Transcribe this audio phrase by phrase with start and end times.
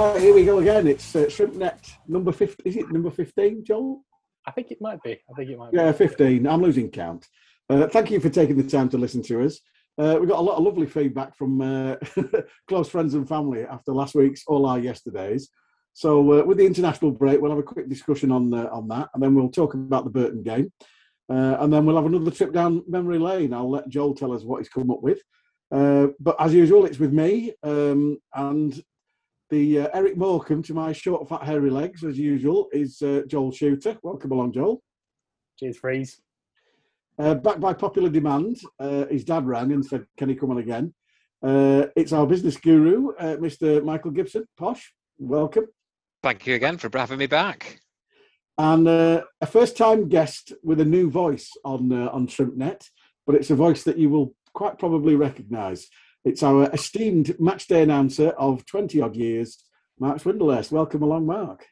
[0.00, 0.86] Here we go again.
[0.86, 2.62] It's uh, ShrimpNet number 50.
[2.64, 4.02] Is it number 15, Joel?
[4.46, 5.12] I think it might be.
[5.12, 5.76] I think it might be.
[5.76, 5.98] Yeah, be.
[5.98, 6.46] 15.
[6.46, 7.26] I'm losing count.
[7.68, 9.60] Uh, thank you for taking the time to listen to us.
[9.98, 11.96] Uh, we got a lot of lovely feedback from uh,
[12.68, 15.50] close friends and family after last week's All Our Yesterdays.
[15.92, 19.10] So, uh, with the international break, we'll have a quick discussion on uh, on that,
[19.12, 20.72] and then we'll talk about the Burton game,
[21.28, 23.52] uh, and then we'll have another trip down memory lane.
[23.52, 25.18] I'll let Joel tell us what he's come up with.
[25.70, 28.82] Uh, but as usual, it's with me um, and
[29.50, 33.52] the uh, Eric Morecambe to my short, fat, hairy legs, as usual, is uh, Joel
[33.52, 33.98] Shooter.
[34.02, 34.82] Welcome along, Joel.
[35.58, 36.20] Cheers, Freeze.
[37.18, 40.58] Uh, backed by popular demand, uh, his dad rang and said, "Can he come on
[40.58, 40.94] again?"
[41.42, 43.82] Uh, it's our business guru, uh, Mr.
[43.84, 44.44] Michael Gibson.
[44.58, 45.66] Posh, welcome,
[46.22, 47.80] Thank you again for having me back.
[48.58, 52.88] and uh, a first-time guest with a new voice on uh, on ShrimpNet,
[53.26, 55.88] but it's a voice that you will quite probably recognise.
[56.24, 59.64] It's our esteemed matchday announcer of twenty odd years,
[59.98, 60.70] Mark Swindlehurst.
[60.70, 61.66] Welcome along, Mark.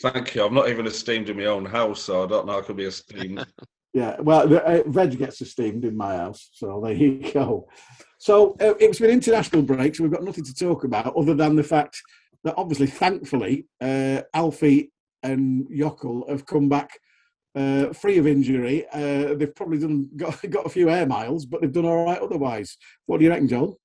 [0.00, 0.44] Thank you.
[0.44, 2.84] I'm not even esteemed in my own house, so I don't know I could be
[2.84, 3.46] esteemed.
[3.94, 7.68] Yeah, well, the, uh, veg gets esteemed in my house, so there you go.
[8.16, 11.56] So uh, it's been international break, so we've got nothing to talk about other than
[11.56, 12.00] the fact
[12.42, 14.90] that obviously, thankfully, uh, Alfie
[15.22, 16.90] and Jökull have come back
[17.54, 18.86] uh, free of injury.
[18.90, 22.20] Uh, they've probably done got, got a few air miles, but they've done all right
[22.20, 22.78] otherwise.
[23.04, 23.78] What do you reckon, Joel?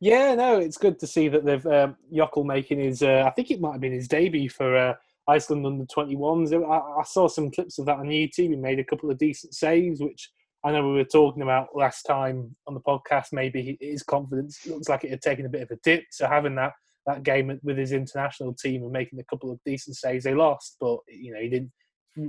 [0.00, 1.96] Yeah, no, it's good to see that they've um,
[2.44, 3.02] making his.
[3.02, 4.94] Uh, I think it might have been his debut for uh,
[5.26, 6.52] Iceland under 21s.
[6.54, 8.50] I, I saw some clips of that on YouTube.
[8.50, 10.30] He made a couple of decent saves, which
[10.64, 13.32] I know we were talking about last time on the podcast.
[13.32, 16.04] Maybe his confidence looks like it had taken a bit of a dip.
[16.10, 16.72] So having that
[17.06, 20.76] that game with his international team and making a couple of decent saves, they lost,
[20.78, 21.72] but you know he didn't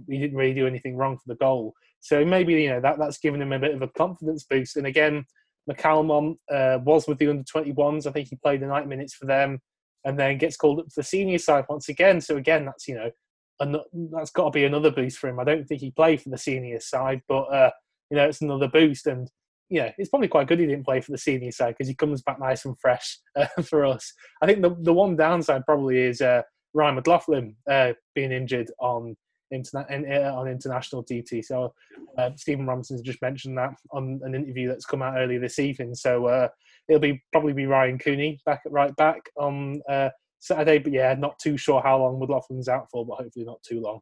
[0.07, 1.73] he didn't really do anything wrong for the goal.
[1.99, 4.77] So maybe you know that that's given him a bit of a confidence boost.
[4.77, 5.25] And again,
[5.69, 8.07] McCalmont uh, was with the under 21s.
[8.07, 9.59] I think he played the 90 minutes for them,
[10.05, 12.21] and then gets called up to the senior side once again.
[12.21, 13.11] So again, that's you know,
[13.59, 13.77] an,
[14.11, 15.39] that's got to be another boost for him.
[15.39, 17.71] I don't think he played for the senior side, but uh,
[18.09, 19.07] you know, it's another boost.
[19.07, 19.29] And
[19.69, 22.21] yeah, it's probably quite good he didn't play for the senior side because he comes
[22.21, 24.13] back nice and fresh uh, for us.
[24.41, 26.41] I think the the one downside probably is uh,
[26.73, 29.15] Ryan McLaughlin uh, being injured on
[29.53, 31.43] interna- in, uh, on international DT.
[31.43, 31.73] So
[32.17, 35.95] uh, Stephen Robinson just mentioned that on an interview that's come out earlier this evening.
[35.95, 36.47] So uh,
[36.87, 40.09] it'll be probably be Ryan Cooney back at right back on uh,
[40.39, 40.79] Saturday.
[40.79, 43.99] But yeah, not too sure how long McLaughlin's out for, but hopefully not too long.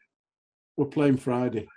[0.77, 1.67] We're playing Friday.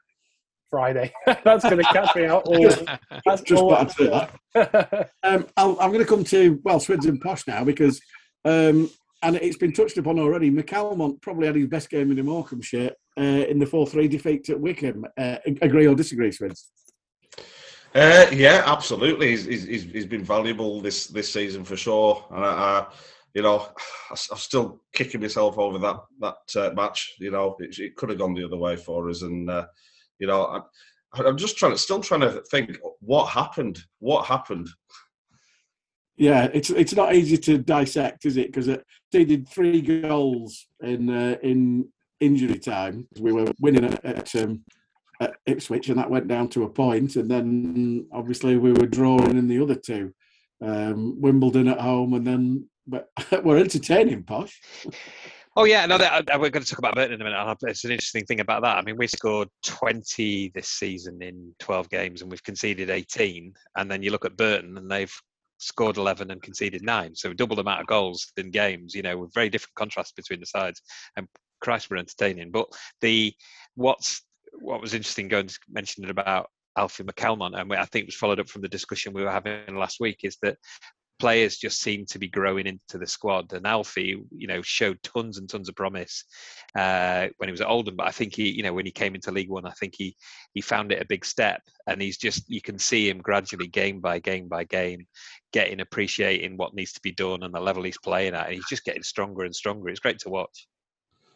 [0.71, 1.13] Friday.
[1.45, 2.43] that's going to catch me out.
[2.47, 2.63] All,
[3.27, 5.11] that's Just all- I'd say that.
[5.23, 8.01] Um, I'll, I'm going to come to well Swids and Posh now because,
[8.45, 8.91] um,
[9.23, 10.51] and it's been touched upon already.
[10.51, 14.49] McCalmont probably had his best game in the Morecambe shirt uh, in the four-three defeat
[14.49, 15.05] at Wycombe.
[15.19, 16.71] Uh, agree or disagree, Swids?
[17.95, 19.31] uh, yeah, absolutely.
[19.31, 22.25] He's, he's, he's- been valuable this, this season for sure.
[22.31, 22.87] And I,
[23.35, 23.69] you know,
[24.11, 27.15] I, am still kicking myself over that that uh, match.
[27.21, 29.23] You know, it, it could have gone the other way for us.
[29.23, 29.67] And uh,
[30.19, 33.81] you know, I, I'm just trying to still trying to think what happened.
[33.99, 34.69] What happened?
[36.17, 38.49] Yeah, it's it's not easy to dissect, is it?
[38.49, 38.69] Because
[39.13, 41.89] they did three goals in uh, in
[42.21, 43.09] injury time.
[43.19, 44.63] We were winning at, at, um,
[45.21, 47.17] at Ipswich, and that went down to a point.
[47.17, 50.13] And then obviously we were drawing in the other two,
[50.63, 53.09] um, Wimbledon at home, and then but
[53.45, 54.61] we're entertaining, posh.
[55.57, 57.57] Oh yeah, no, we're going to talk about Burton in a minute.
[57.63, 58.77] It's an interesting thing about that.
[58.77, 63.53] I mean, we scored 20 this season in 12 games, and we've conceded 18.
[63.77, 65.13] And then you look at Burton, and they've
[65.61, 68.95] scored 11 and conceded nine, so double the amount of goals in games.
[68.95, 70.83] You know, with very different contrast between the sides.
[71.17, 71.29] And
[71.61, 72.51] Christ, we're entertaining.
[72.51, 72.67] But
[73.01, 73.33] the
[73.75, 74.23] what's
[74.61, 78.41] what was interesting going to mention it about Alfie McCalmont, and I think was followed
[78.41, 80.57] up from the discussion we were having last week, is that
[81.21, 83.53] players just seem to be growing into the squad.
[83.53, 86.25] And Alfie, you know, showed tons and tons of promise
[86.75, 87.97] uh, when he was at Oldham.
[87.97, 90.17] But I think he, you know, when he came into League One, I think he
[90.55, 91.63] he found it a big step.
[91.87, 95.07] And he's just you can see him gradually, game by game by game,
[95.53, 98.47] getting appreciating what needs to be done and the level he's playing at.
[98.47, 99.89] And he's just getting stronger and stronger.
[99.89, 100.67] It's great to watch.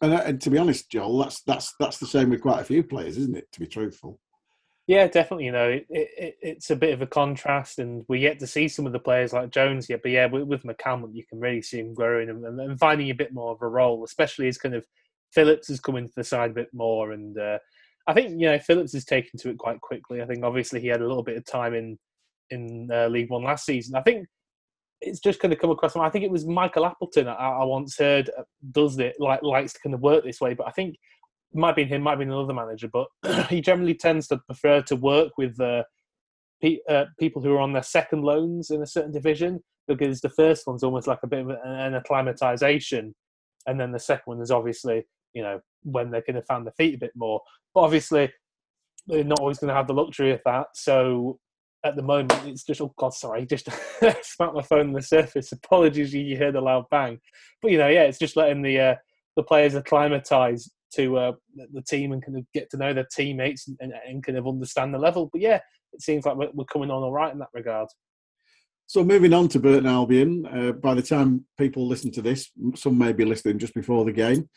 [0.01, 2.65] And, uh, and to be honest, Joel, that's that's that's the same with quite a
[2.65, 3.51] few players, isn't it?
[3.53, 4.19] To be truthful.
[4.87, 5.45] Yeah, definitely.
[5.45, 8.67] You know, it, it, it's a bit of a contrast, and we yet to see
[8.67, 10.01] some of the players like Jones yet.
[10.03, 13.15] But yeah, with, with McCalmont, you can really see him growing and, and, finding a
[13.15, 14.85] bit more of a role, especially as kind of
[15.33, 17.13] Phillips has come into the side a bit more.
[17.13, 17.57] And uh,
[18.05, 20.21] I think you know Phillips has taken to it quite quickly.
[20.21, 21.97] I think obviously he had a little bit of time in
[22.51, 23.95] in uh, League One last season.
[23.95, 24.27] I think
[25.01, 25.95] it's just kind of come across.
[25.95, 29.73] I think it was Michael Appleton I, I once heard uh, does it like likes
[29.73, 30.95] to kind of work this way, but I think
[31.55, 33.07] might be him, might be another manager, but
[33.49, 35.83] he generally tends to prefer to work with uh,
[36.61, 40.29] pe- uh, people who are on their second loans in a certain division because the
[40.29, 43.15] first one's almost like a bit of an acclimatization,
[43.67, 46.73] and then the second one is obviously you know when they're going to find their
[46.77, 47.41] feet a bit more.
[47.73, 48.31] But obviously,
[49.07, 50.67] they're not always going to have the luxury of that.
[50.73, 51.39] So
[51.83, 53.69] at the moment, it's just oh god, sorry, just
[54.23, 55.51] smacked my phone on the surface.
[55.51, 57.19] Apologies, you heard a loud bang.
[57.61, 58.95] But you know, yeah, it's just letting the uh,
[59.35, 61.31] the players acclimatise to uh,
[61.73, 64.93] the team and kind of get to know their teammates and, and, kind of understand
[64.93, 65.29] the level.
[65.31, 65.59] But yeah,
[65.93, 67.89] it seems like we're, we're coming on all right in that regard.
[68.87, 72.97] So moving on to Burton Albion, uh, by the time people listen to this, some
[72.97, 74.47] may be listening just before the game,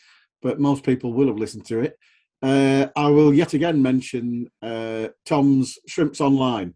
[0.42, 1.98] but most people will have listened to it.
[2.42, 6.74] Uh, I will yet again mention uh, Tom's Shrimps Online.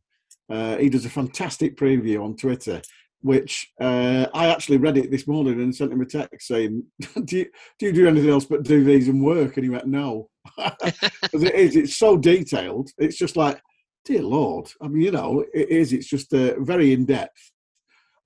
[0.51, 2.83] Uh, he does a fantastic preview on Twitter,
[3.23, 6.85] which uh, I actually read it this morning and sent him a text saying,
[7.25, 7.47] do you,
[7.79, 9.57] do you do anything else but do these and work?
[9.57, 10.29] And he went, no.
[11.23, 12.91] Because it is, it's so detailed.
[12.99, 13.61] It's just like,
[14.05, 14.69] dear Lord.
[14.81, 17.53] I mean, you know, it is, it's just uh, very in depth.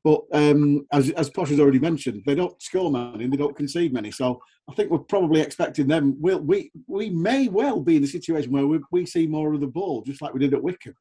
[0.03, 3.57] But um, as, as Posh has already mentioned, they don't score many and they don't
[3.57, 4.13] concede many.
[4.13, 4.41] So
[4.71, 6.17] I think we're probably expecting them.
[6.21, 9.61] We'll, we we may well be in a situation where we, we see more of
[9.61, 10.95] the ball, just like we did at Wycombe.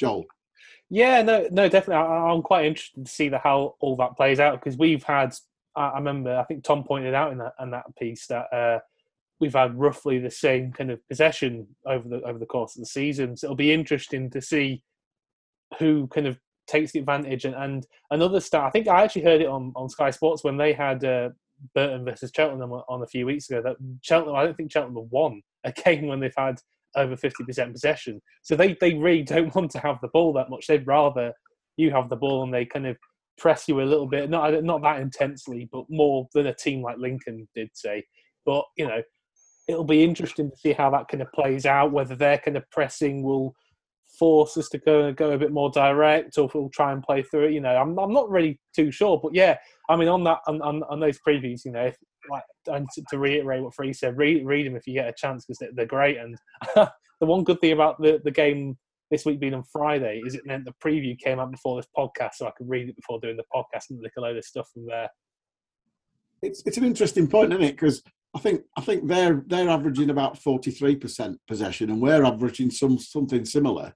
[0.00, 0.24] Joel.
[0.90, 2.02] Yeah, no, no, definitely.
[2.02, 5.34] I, am quite interested to see the, how all that plays out because we've had.
[5.76, 8.80] I, remember, I think Tom pointed out in that in that piece that uh,
[9.38, 12.86] we've had roughly the same kind of possession over the over the course of the
[12.86, 13.36] season.
[13.36, 14.82] So it'll be interesting to see
[15.78, 17.44] who kind of takes the advantage.
[17.44, 20.56] And, and another stat, I think I actually heard it on, on Sky Sports when
[20.56, 21.30] they had uh,
[21.74, 23.62] Burton versus Cheltenham on a few weeks ago.
[23.62, 26.60] That Cheltenham, I don't think Cheltenham won a game when they've had
[26.96, 28.20] over 50% possession.
[28.42, 30.66] So they, they really don't want to have the ball that much.
[30.66, 31.32] They'd rather
[31.76, 32.96] you have the ball and they kind of
[33.38, 36.98] press you a little bit, not not that intensely, but more than a team like
[36.98, 38.04] Lincoln did say.
[38.44, 39.00] But you know,
[39.68, 41.92] it'll be interesting to see how that kind of plays out.
[41.92, 43.54] Whether their kind of pressing will
[44.18, 47.22] force us to go go a bit more direct, or if we'll try and play
[47.22, 47.52] through it.
[47.52, 49.20] You know, I'm I'm not really too sure.
[49.22, 49.56] But yeah,
[49.88, 51.96] I mean, on that on, on, on those previews, you know, if,
[52.30, 55.14] like and to, to, reiterate what Free said, read read them if you get a
[55.16, 56.18] chance because they're, they're, great.
[56.18, 56.36] And
[56.74, 58.76] the one good thing about the the game
[59.10, 62.34] this week being on Friday is it meant the preview came out before this podcast,
[62.34, 64.68] so I could read it before doing the podcast and look a load of stuff
[64.72, 65.08] from there.
[66.42, 67.72] It's it's an interesting point, isn't it?
[67.72, 68.02] Because
[68.34, 72.70] I think I think they're they're averaging about forty three percent possession, and we're averaging
[72.70, 73.94] some something similar.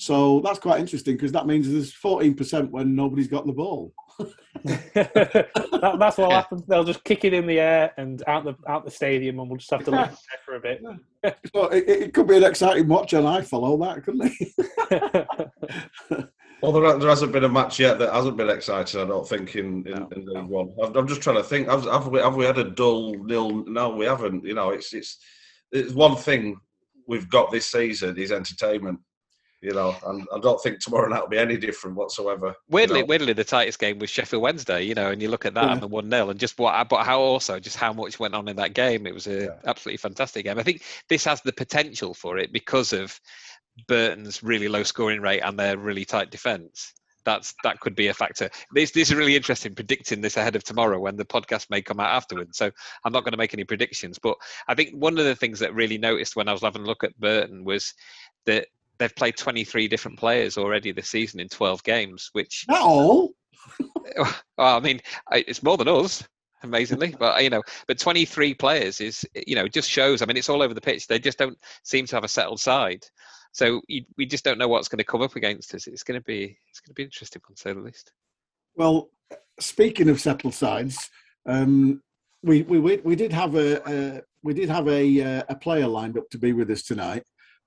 [0.00, 3.92] So that's quite interesting because that means there's 14% when nobody's got the ball.
[4.64, 6.62] that, that's what happens.
[6.66, 9.58] They'll just kick it in the air and out the out the stadium, and we'll
[9.58, 10.82] just have to leave it there for a bit.
[11.54, 15.28] so it, it, could be an exciting watch, and I follow that, couldn't it?
[16.62, 19.02] well, there, there, hasn't been a match yet that hasn't been exciting.
[19.02, 20.46] I don't think in in, no, in League no.
[20.46, 20.96] One.
[20.96, 21.68] I'm, just trying to think.
[21.68, 23.66] Have, have, we have we had a dull nil?
[23.66, 24.44] No, we haven't.
[24.44, 25.18] You know, it's it's
[25.72, 26.58] it's one thing
[27.06, 28.98] we've got this season is entertainment
[29.62, 32.54] you know, and I don't think tomorrow night will be any different whatsoever.
[32.68, 33.08] Weirdly, you know?
[33.08, 35.72] weirdly, the tightest game was Sheffield Wednesday, you know, and you look at that yeah.
[35.72, 38.48] and the one 0 and just what, but how also just how much went on
[38.48, 39.06] in that game.
[39.06, 39.48] It was a yeah.
[39.66, 40.58] absolutely fantastic game.
[40.58, 43.20] I think this has the potential for it because of
[43.86, 46.94] Burton's really low scoring rate and their really tight defence.
[47.26, 48.48] That's that could be a factor.
[48.72, 52.00] This this is really interesting predicting this ahead of tomorrow when the podcast may come
[52.00, 52.56] out afterwards.
[52.56, 52.70] So
[53.04, 54.36] I'm not going to make any predictions, but
[54.68, 57.04] I think one of the things that really noticed when I was having a look
[57.04, 57.92] at Burton was
[58.46, 58.68] that
[59.00, 62.66] they've played 23 different players already this season in 12 games, which.
[62.68, 63.32] Not all.
[64.16, 65.00] well, I mean,
[65.32, 66.22] it's more than us,
[66.62, 67.14] amazingly.
[67.18, 70.22] But you know, but 23 players is you know just shows.
[70.22, 71.08] I mean, it's all over the pitch.
[71.08, 73.04] They just don't seem to have a settled side.
[73.52, 75.88] So we just don't know what's going to come up against us.
[75.88, 78.12] It's going to be it's going to be interesting, to say the least.
[78.76, 79.10] Well,
[79.58, 81.10] speaking of settled sides,
[81.46, 82.00] um,
[82.42, 86.16] we, we we did have a, a we did have a uh, a player lined
[86.16, 87.24] up to be with us tonight.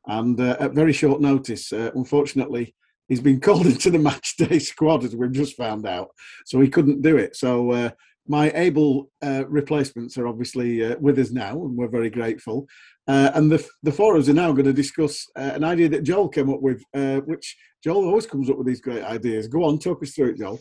[0.08, 2.76] And uh, at very short notice, uh, unfortunately,
[3.08, 6.10] he's been called into the match day squad, as we've just found out.
[6.46, 7.36] So he couldn't do it.
[7.36, 7.90] So uh,
[8.28, 12.68] my able uh, replacements are obviously uh, with us now, and we're very grateful.
[13.08, 16.04] Uh, and the, the four of us are now going to discuss an idea that
[16.04, 16.82] Joel came up with,
[17.26, 19.48] which Joel always comes up with these great ideas.
[19.48, 20.60] Go on, talk us through it, Joel.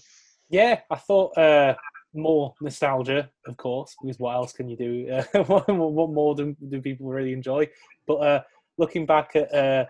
[0.51, 1.77] Yeah, I thought
[2.15, 5.23] more nostalgia, of course, because what else can you do?
[5.47, 7.69] what, more do, do people really enjoy?
[8.09, 8.45] But
[8.79, 9.85] looking back at uh,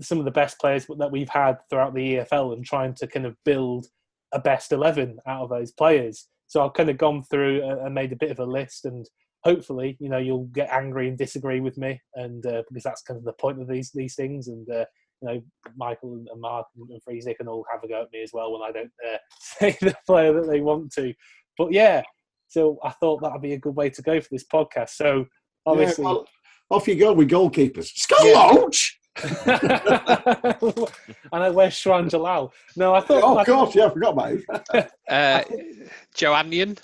[0.00, 3.26] some of the best players that we've had throughout the EFL and trying to kind
[3.26, 3.86] of build
[4.32, 6.28] a best 11 out of those players.
[6.46, 9.08] So I've kind of gone through and made a bit of a list and
[9.42, 13.18] hopefully, you know, you'll get angry and disagree with me and uh, because that's kind
[13.18, 14.84] of the point of these these things and uh,
[15.20, 15.42] you know,
[15.76, 18.62] Michael and Mark and they can all have a go at me as well when
[18.62, 21.14] I don't uh, say the player that they want to.
[21.56, 22.02] But yeah,
[22.48, 24.90] so I thought that would be a good way to go for this podcast.
[24.90, 25.26] So
[25.66, 26.26] obviously, Yeah, well,
[26.70, 27.92] off you go with goalkeepers.
[27.94, 28.40] Skull Yeah.
[28.60, 28.98] Loach!
[29.22, 29.32] and
[31.32, 32.52] I wear Shwan Jalal.
[32.76, 34.44] No, I thought Oh, I of course, yeah, I forgot about him.
[35.08, 35.42] Uh,
[36.14, 36.78] Joe Anyon.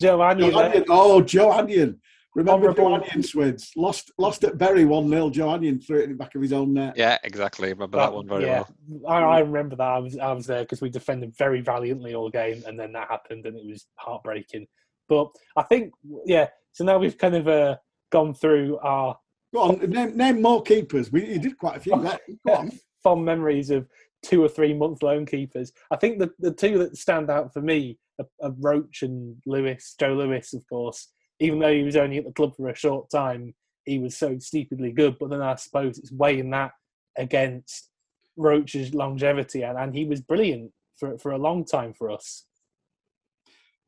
[0.00, 0.84] Joe Anyon, Joe Anyon.
[0.88, 1.96] Oh, Joe Anyon.
[2.34, 3.70] Remember Joe Honourable- Anyon, Swids?
[3.76, 5.30] Lost lost at Bury 1 0.
[5.30, 6.94] Joe Anyon threw it in the back of his own net.
[6.96, 7.72] Yeah, exactly.
[7.72, 9.08] Remember that one very yeah, well.
[9.08, 9.88] I, I remember that.
[9.88, 13.08] I was I was there because we defended very valiantly all game, and then that
[13.08, 14.66] happened, and it was heartbreaking.
[15.08, 15.94] But I think,
[16.26, 16.48] yeah.
[16.72, 17.76] So now we've kind of uh,
[18.10, 19.16] gone through our
[19.54, 21.10] Go on, name, name more keepers.
[21.10, 21.92] We, you did quite a few.
[22.46, 22.70] Go on.
[23.02, 23.86] fond memories of
[24.22, 25.72] two or three month loan keepers.
[25.90, 29.94] I think the, the two that stand out for me are, are Roche and Lewis,
[29.98, 31.08] Joe Lewis, of course.
[31.38, 34.38] Even though he was only at the club for a short time, he was so
[34.38, 35.16] stupidly good.
[35.18, 36.72] But then I suppose it's weighing that
[37.16, 37.90] against
[38.36, 42.44] Roche's longevity, and, and he was brilliant for, for a long time for us.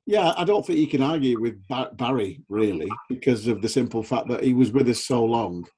[0.09, 1.63] Yeah, I don't think you can argue with
[1.99, 5.69] Barry really because of the simple fact that he was with us so long,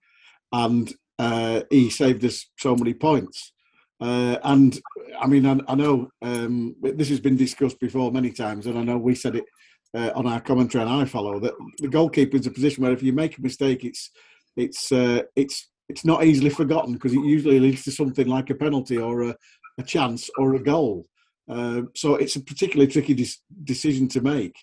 [0.52, 3.52] and uh, he saved us so many points.
[4.00, 4.80] Uh, and
[5.20, 8.84] I mean, I, I know um, this has been discussed before many times, and I
[8.84, 9.46] know we said it
[9.94, 13.02] uh, on our commentary and I follow that the goalkeeper is a position where if
[13.02, 14.12] you make a mistake, it's
[14.56, 18.54] it's uh, it's it's not easily forgotten because it usually leads to something like a
[18.54, 19.36] penalty or a,
[19.76, 21.04] a chance or a goal.
[21.50, 24.54] Uh, so it's a particularly tricky dis- decision to make.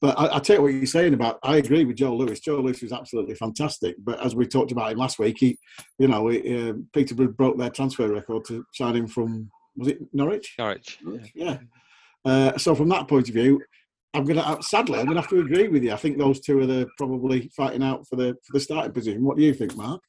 [0.00, 1.38] But I, I tell you what you're saying about.
[1.42, 2.40] I agree with Joe Lewis.
[2.40, 3.96] Joe Lewis was absolutely fantastic.
[3.98, 5.58] But as we talked about him last week, he,
[5.98, 9.98] you know, he, uh, Peterborough broke their transfer record to sign him from was it
[10.12, 10.54] Norwich?
[11.02, 11.32] Norwich.
[11.34, 11.58] Yeah.
[12.24, 13.62] Uh, so from that point of view,
[14.14, 15.92] I'm gonna sadly I'm gonna have to agree with you.
[15.92, 19.24] I think those two are the probably fighting out for the for the starting position.
[19.24, 20.00] What do you think, Mark?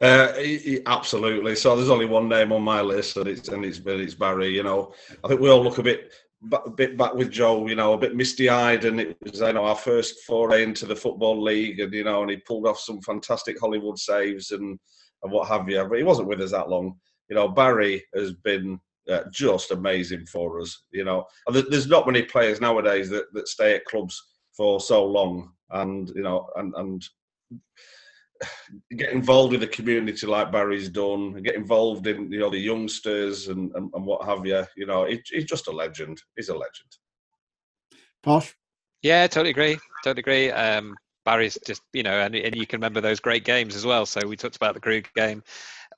[0.00, 1.54] Uh, he- he- absolutely.
[1.56, 4.48] So there's only one name on my list, and it's and it's it's Barry.
[4.48, 6.12] You know, I think we all look a bit
[6.52, 7.66] a bit back with Joe.
[7.66, 10.86] You know, a bit misty eyed, and it was I know our first foray into
[10.86, 14.78] the football league, and you know, and he pulled off some fantastic Hollywood saves and
[15.22, 15.84] and what have you.
[15.84, 16.98] But he wasn't with us that long.
[17.28, 20.82] You know, Barry has been uh, just amazing for us.
[20.90, 24.22] You know, there's not many players nowadays that, that stay at clubs
[24.56, 27.04] for so long, and you know, and and
[28.96, 33.48] get involved with the community like Barry's done, get involved in you know the youngsters
[33.48, 34.64] and, and, and what have you.
[34.76, 36.20] You know, he, he's just a legend.
[36.36, 36.90] He's a legend.
[38.22, 38.54] Posh.
[39.02, 39.78] Yeah, totally agree.
[40.02, 40.50] Totally agree.
[40.50, 44.06] Um, Barry's just, you know, and, and you can remember those great games as well.
[44.06, 45.42] So we talked about the Krug game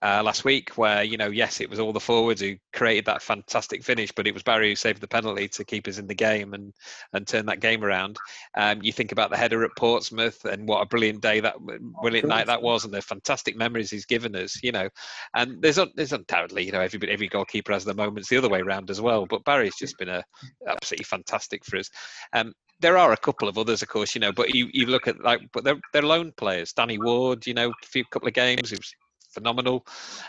[0.03, 3.23] uh, last week, where you know, yes, it was all the forwards who created that
[3.23, 6.15] fantastic finish, but it was Barry who saved the penalty to keep us in the
[6.15, 6.73] game and
[7.13, 8.17] and turn that game around.
[8.57, 11.57] Um, you think about the header at Portsmouth and what a brilliant day that
[12.03, 14.63] brilliant night that was, and the fantastic memories he's given us.
[14.63, 14.89] You know,
[15.35, 18.61] and there's there's undoubtedly, you know, every every goalkeeper has the moments the other way
[18.61, 19.27] around as well.
[19.27, 20.25] But Barry's just been a
[20.67, 21.91] absolutely fantastic for us.
[22.33, 25.09] Um, there are a couple of others, of course, you know, but you, you look
[25.09, 26.73] at like, but they're they're loan players.
[26.73, 28.95] Danny Ward, you know, a few couple of games, it was
[29.37, 29.87] phenomenal,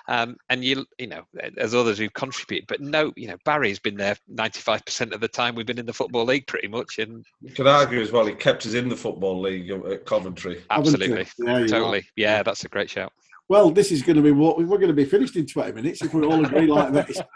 [0.07, 1.23] um, and you you know,
[1.55, 5.55] there's others who've contributed, but no, you know, Barry's been there 95% of the time
[5.55, 8.25] we've been in the football league, pretty much, and You could argue as well.
[8.25, 10.63] He kept us in the football league at Coventry.
[10.69, 11.67] absolutely, Yeah, you are.
[11.67, 13.13] totally, yeah, that's a great shout.
[13.49, 16.01] Well, this is going to be what we're going to be finished in 20 minutes
[16.03, 17.21] if we all agree like this.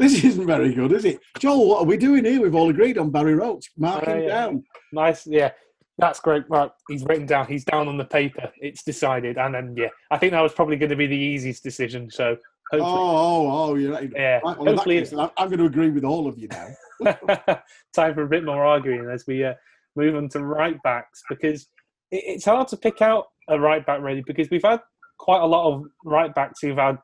[0.00, 1.18] This isn't very good, is it?
[1.40, 2.40] Joel, what are we doing here?
[2.40, 3.68] We've all agreed on Barry Roche.
[3.76, 4.28] Mark Oh, him yeah.
[4.28, 4.62] down.
[4.92, 5.50] Nice, yeah.
[5.98, 6.44] That's great.
[6.48, 7.46] Right, he's written down.
[7.46, 8.50] He's down on the paper.
[8.58, 11.62] It's decided, and then yeah, I think that was probably going to be the easiest
[11.62, 12.10] decision.
[12.10, 12.36] So
[12.72, 14.12] Oh, hopefully, oh, oh, you're right.
[14.14, 16.68] yeah, Right, well, hopefully, case, I'm, I'm going to agree with all of you now.
[17.94, 19.54] time for a bit more arguing as we uh,
[19.96, 21.62] move on to right backs because
[22.10, 24.80] it, it's hard to pick out a right back really because we've had
[25.18, 26.98] quite a lot of right backs who've had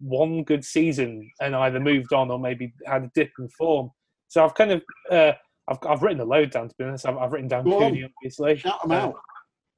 [0.00, 3.90] one good season and either moved on or maybe had a dip in form.
[4.28, 5.32] So I've kind of uh,
[5.68, 7.06] I've, I've written a load down to be honest.
[7.06, 7.90] I've, I've written down Go on.
[7.90, 8.56] Cooney obviously.
[8.56, 9.14] Shout them out.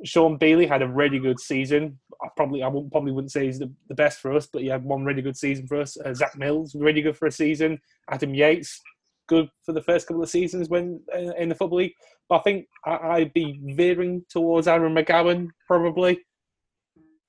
[0.05, 1.99] Sean Bailey had a really good season.
[2.23, 4.69] I probably I wouldn't, probably wouldn't say he's the, the best for us, but he
[4.69, 5.97] had one really good season for us.
[5.99, 7.79] Uh, Zach Mills really good for a season.
[8.11, 8.81] Adam Yates
[9.29, 11.93] good for the first couple of seasons when uh, in the football league.
[12.29, 16.21] But I think I, I'd be veering towards Aaron McGowan probably.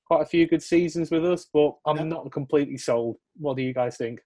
[0.07, 2.03] Quite a few good seasons with us, but I'm Yeah.
[2.03, 3.15] not completely sold.
[3.37, 4.19] What do you guys think?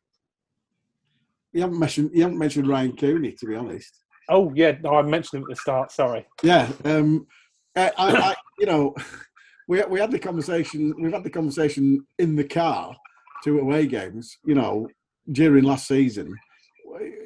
[1.53, 4.03] You haven't mentioned you haven't mentioned Ryan Cooney, to be honest.
[4.29, 5.91] Oh yeah, no, I mentioned him at the start.
[5.91, 6.25] Sorry.
[6.43, 7.27] Yeah, um,
[7.75, 8.95] I, I, you know,
[9.67, 10.93] we we had the conversation.
[11.01, 12.95] We've had the conversation in the car
[13.43, 14.87] two away games, you know,
[15.31, 16.35] during last season,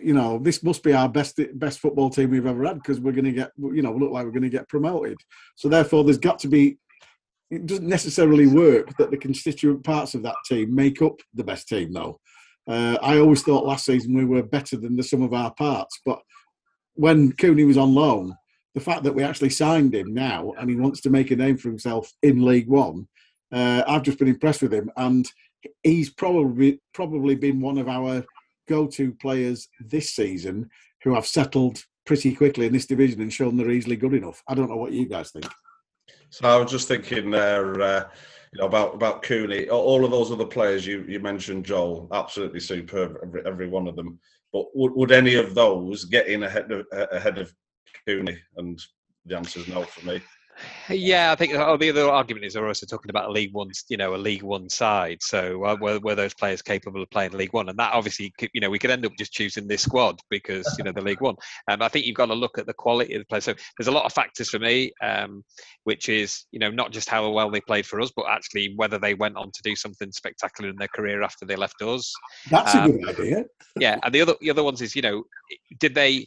[0.02, 3.12] you know, this must be our best best football team we've ever had because we're
[3.12, 5.18] going to get, you know, look like we're going to get promoted.
[5.56, 6.78] So therefore, there's got to be.
[7.52, 11.68] It doesn't necessarily work that the constituent parts of that team make up the best
[11.68, 12.20] team, though.
[12.68, 16.00] Uh, I always thought last season we were better than the sum of our parts,
[16.06, 16.20] but
[17.00, 18.36] when Cooney was on loan,
[18.76, 21.58] the fact that we actually signed him now and he wants to make a name
[21.58, 23.08] for himself in League One,
[23.54, 25.26] uh, I've just been impressed with him, and
[25.82, 28.26] he's probably probably been one of our
[28.68, 30.70] go-to players this season
[31.04, 34.44] who have settled pretty quickly in this division and shown they're easily good enough.
[34.50, 35.48] I don't know what you guys think.
[36.32, 38.04] So I was just thinking there, uh,
[38.52, 39.70] you know, about about Cooney.
[39.70, 43.96] All of those other players you, you mentioned, Joel, absolutely superb, every, every one of
[43.96, 44.20] them.
[44.52, 47.54] But would, would any of those get in ahead of ahead of
[48.08, 48.38] Cooney?
[48.58, 48.80] And
[49.26, 50.22] the answer is no for me.
[50.90, 53.70] Yeah, I think oh, the other argument is they're also talking about a League One,
[53.90, 55.20] you know, a League One side.
[55.22, 57.70] So uh, were, were those players capable of playing League One?
[57.70, 60.84] And that obviously, you know, we could end up just choosing this squad because you
[60.84, 61.36] know the League One.
[61.68, 63.46] Um, I think you've got to look at the quality of the players.
[63.46, 65.44] So there's a lot of factors for me, um,
[65.84, 68.98] which is you know not just how well they played for us, but actually whether
[68.98, 72.14] they went on to do something spectacular in their career after they left us.
[72.50, 73.46] That's Um, a good idea.
[73.80, 75.24] Yeah, and the other the other ones is you know,
[75.80, 76.26] did they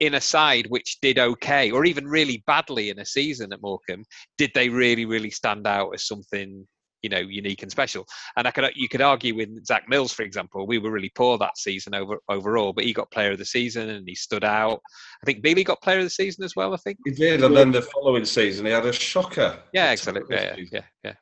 [0.00, 4.04] in a side which did okay or even really badly in a season at Morecambe,
[4.38, 6.66] did they really really stand out as something
[7.02, 8.06] you know unique and special?
[8.36, 11.38] And I could you could argue with Zach Mills for example, we were really poor
[11.38, 14.80] that season over overall, but he got Player of the Season and he stood out.
[15.22, 16.74] I think Bailey got Player of the Season as well.
[16.74, 16.98] I think.
[17.04, 19.58] He did, and then the following season he had a shocker.
[19.72, 20.22] Yeah, exactly.
[20.30, 20.80] Yeah, yeah, yeah.
[21.04, 21.14] yeah.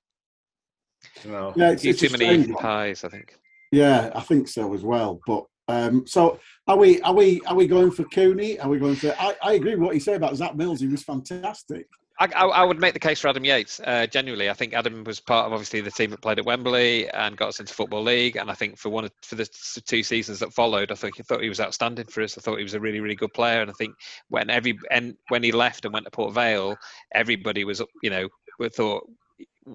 [1.25, 3.37] You know, Yeah, it's, it's too many strange pies, I think.
[3.71, 5.21] Yeah, I think so as well.
[5.27, 7.01] But um, so are we?
[7.03, 7.41] Are we?
[7.47, 8.59] Are we going for Cooney?
[8.59, 9.15] Are we going for?
[9.19, 10.81] I, I agree with what you say about Zach Mills.
[10.81, 11.87] He was fantastic.
[12.19, 13.81] I, I, would make the case for Adam Yates.
[13.81, 17.09] Uh, genuinely, I think Adam was part of obviously the team that played at Wembley
[17.09, 18.37] and got us into football league.
[18.37, 19.49] And I think for one of, for the
[19.87, 22.39] two seasons that followed, I think I thought he was outstanding for us.
[22.39, 23.61] I thought he was a really really good player.
[23.61, 23.95] And I think
[24.29, 26.77] when every and when he left and went to Port Vale,
[27.13, 28.29] everybody was you know
[28.69, 29.09] thought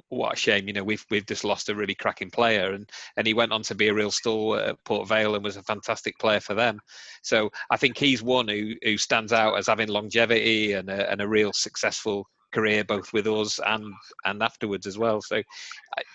[0.10, 3.26] what a shame you know we've we've just lost a really cracking player and and
[3.26, 6.18] he went on to be a real stalwart at Port Vale and was a fantastic
[6.20, 6.80] player for them.
[7.22, 11.22] So I think he's one who who stands out as having longevity and a, and
[11.22, 13.94] a real successful career both with us and
[14.26, 15.22] and afterwards as well.
[15.22, 15.42] So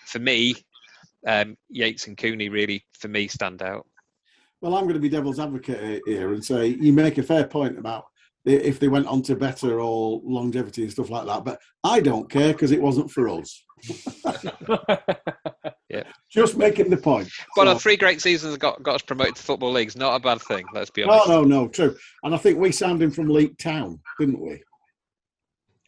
[0.06, 0.54] for me
[1.26, 3.86] um, Yates and Cooney really for me stand out.
[4.60, 7.78] Well, I'm going to be devil's advocate here and say you make a fair point
[7.78, 8.04] about
[8.44, 11.44] if they went on to better or longevity and stuff like that.
[11.44, 13.62] But I don't care because it wasn't for us.
[15.88, 16.04] yeah.
[16.30, 17.28] Just making the point.
[17.56, 20.20] but So- our three great seasons got got us promoted to football leagues not a
[20.20, 21.96] bad thing let's be honest no, no, no, true.
[22.22, 24.62] And I think we signed him from Leek Town, didn't we?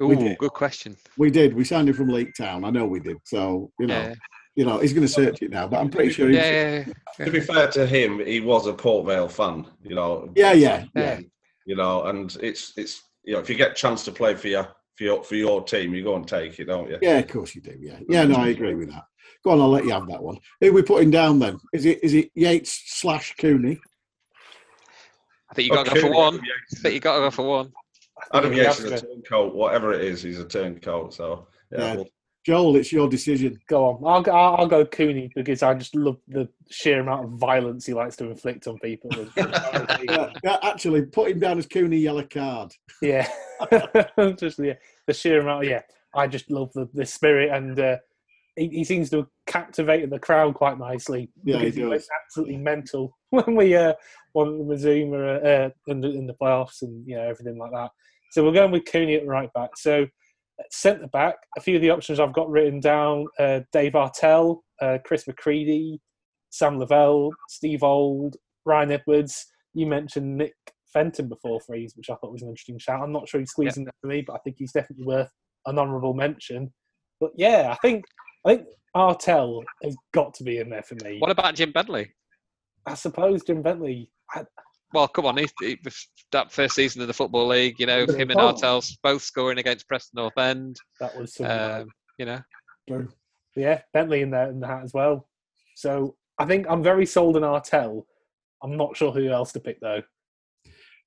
[0.01, 0.39] we did.
[0.39, 1.55] good question We did.
[1.55, 2.65] We signed him from Leek Town.
[2.65, 3.17] I know we did.
[3.25, 4.15] So you know, yeah
[4.57, 5.67] you know, he's going to search it now.
[5.67, 6.29] But I'm pretty sure.
[6.29, 6.85] He yeah, yeah,
[7.19, 7.25] yeah.
[7.25, 9.67] to be fair to him, he was a Port Vale fan.
[9.83, 11.21] You know, yeah, yeah, yeah.
[11.67, 11.73] Yeah.
[11.73, 14.49] you know, and it's it's you know if you get a chance to play for
[14.49, 16.99] your for your for your team, you go and take it, don't you?
[17.03, 17.77] Yeah, of course you do.
[17.79, 18.25] Yeah, yeah.
[18.25, 19.05] No, I agree with that.
[19.45, 20.39] Go on, I'll let you have that one.
[20.61, 21.59] Who are we putting down then?
[21.73, 23.79] Is it is it Yates slash Cooney?
[25.51, 26.35] I think you got oh, to go for one.
[26.35, 27.73] Adam I think you got to go for one.
[28.33, 31.15] Adam You Yates is a to- turncoat, whatever it is, he's a turncoat.
[31.15, 31.95] So yeah, Yeah.
[31.97, 32.07] well,
[32.45, 33.59] Joel, it's your decision.
[33.69, 34.03] Go on.
[34.07, 37.87] I'll, go- I'll, I'll go Cooney because I just love the sheer amount of violence
[37.87, 39.11] he likes to inflict on people.
[40.07, 42.73] Yeah, yeah, actually, put him down as Cooney yellow card.
[43.01, 43.27] yeah,
[44.37, 44.75] just yeah,
[45.07, 45.67] the sheer amount.
[45.67, 45.81] Yeah,
[46.15, 47.97] I just love the, the spirit, and uh,
[48.57, 51.31] he, he seems to have captivated the crowd quite nicely.
[51.43, 53.95] Yeah, he because went absolutely mental when we uh,
[54.35, 57.91] won the Mazuma uh, in the in the playoffs and you know everything like that.
[58.33, 59.71] So we're going with Cooney at right back.
[59.77, 60.09] So at
[60.71, 64.99] centre back, a few of the options I've got written down: uh, Dave Artell, uh,
[65.05, 66.01] Chris McCready,
[66.51, 69.47] Sam Lavelle, Steve Old, Ryan Edwards.
[69.75, 70.55] You mentioned Nick
[70.93, 73.03] Fenton before Freeze, which I thought was an interesting shout.
[73.03, 75.31] I'm not sure he's squeezing that for me, but I think he's definitely worth
[75.67, 76.73] an honourable mention.
[77.21, 78.05] But yeah, I think
[78.47, 81.19] I think Artell has got to be in there for me.
[81.19, 82.13] What about Jim Bentley?
[82.87, 84.11] I suppose Jim Bentley.
[84.35, 84.45] I,
[84.95, 85.79] Well, come on, he, he,
[86.31, 88.55] that first season in the football league, you know, Bit him and fun.
[88.55, 90.77] Artels both scoring against Preston North End.
[91.01, 92.41] that was some, Um, you know,
[93.57, 95.29] yeah, Bentley in there in the hat as well.
[95.75, 98.05] So I think I'm very sold on Artell.
[98.63, 100.03] I'm not sure who else to pick though.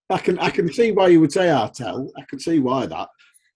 [0.10, 2.10] I can I can see why you would say Artell.
[2.18, 3.10] I can see why that,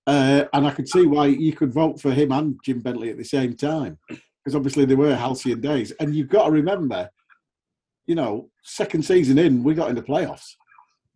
[0.07, 3.17] uh, and I can see why you could vote for him and Jim Bentley at
[3.17, 5.91] the same time, because obviously they were halcyon days.
[5.99, 7.09] And you've got to remember,
[8.07, 10.55] you know, second season in, we got into playoffs.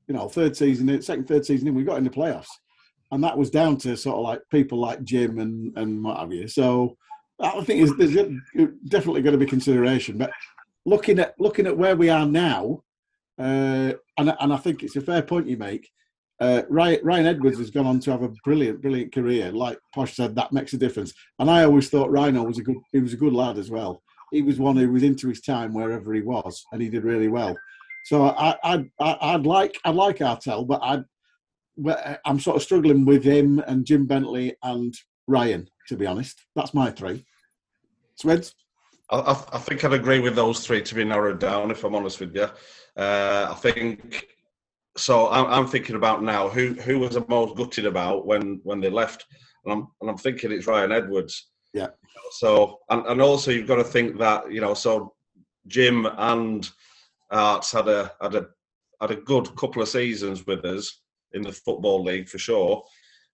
[0.08, 2.50] You know, third season in, second third season in, we got into playoffs,
[3.12, 6.32] and that was down to sort of like people like Jim and and what have
[6.32, 6.48] you.
[6.48, 6.96] So,
[7.40, 8.14] I think is- there's
[8.88, 10.18] definitely going to be consideration.
[10.18, 10.32] But
[10.86, 12.84] looking at looking at where we are now,
[13.40, 15.90] uh, and and I think it's a fair point you make.
[16.40, 19.52] Uh, Ryan, Ryan Edwards has gone on to have a brilliant, brilliant career.
[19.54, 21.14] Like Posh said, that makes a difference.
[21.40, 24.02] And I always thought Rhino was a good, he was a good lad as well.
[24.32, 27.28] He was one who was into his time wherever he was, and he did really
[27.28, 27.56] well.
[28.06, 31.04] So I, I, I I'd like, I'd like Artell, but I'd,
[32.26, 34.94] I'm sort of struggling with him and Jim Bentley and
[35.28, 35.68] Ryan.
[35.88, 37.26] To be honest, that's my three.
[38.16, 38.54] Sweds.
[39.12, 41.72] I, I, I think I'd agree with those three to be narrowed down.
[41.72, 42.50] If I'm honest with you,
[42.98, 44.28] uh, I think
[44.98, 45.30] so.
[45.30, 48.90] I'm, I'm thinking about now who who was the most gutted about when when they
[48.90, 49.26] left,
[49.64, 51.50] and I'm and I'm thinking it's Ryan Edwards.
[51.74, 51.90] Yeah.
[52.32, 55.14] So and, and also you've got to think that you know so
[55.68, 56.70] Jim and
[57.32, 58.48] Arts had a had a
[59.02, 61.02] had a good couple of seasons with us
[61.34, 62.84] in the football league for sure.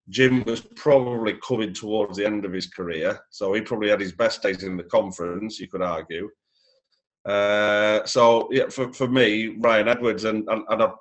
[0.10, 4.12] Jim was probably coming towards the end of his career, so he probably had his
[4.12, 5.60] best days in the conference.
[5.60, 6.30] You could argue.
[7.26, 10.92] Uh, so yeah, for, for me, Ryan Edwards, and and, and I'd,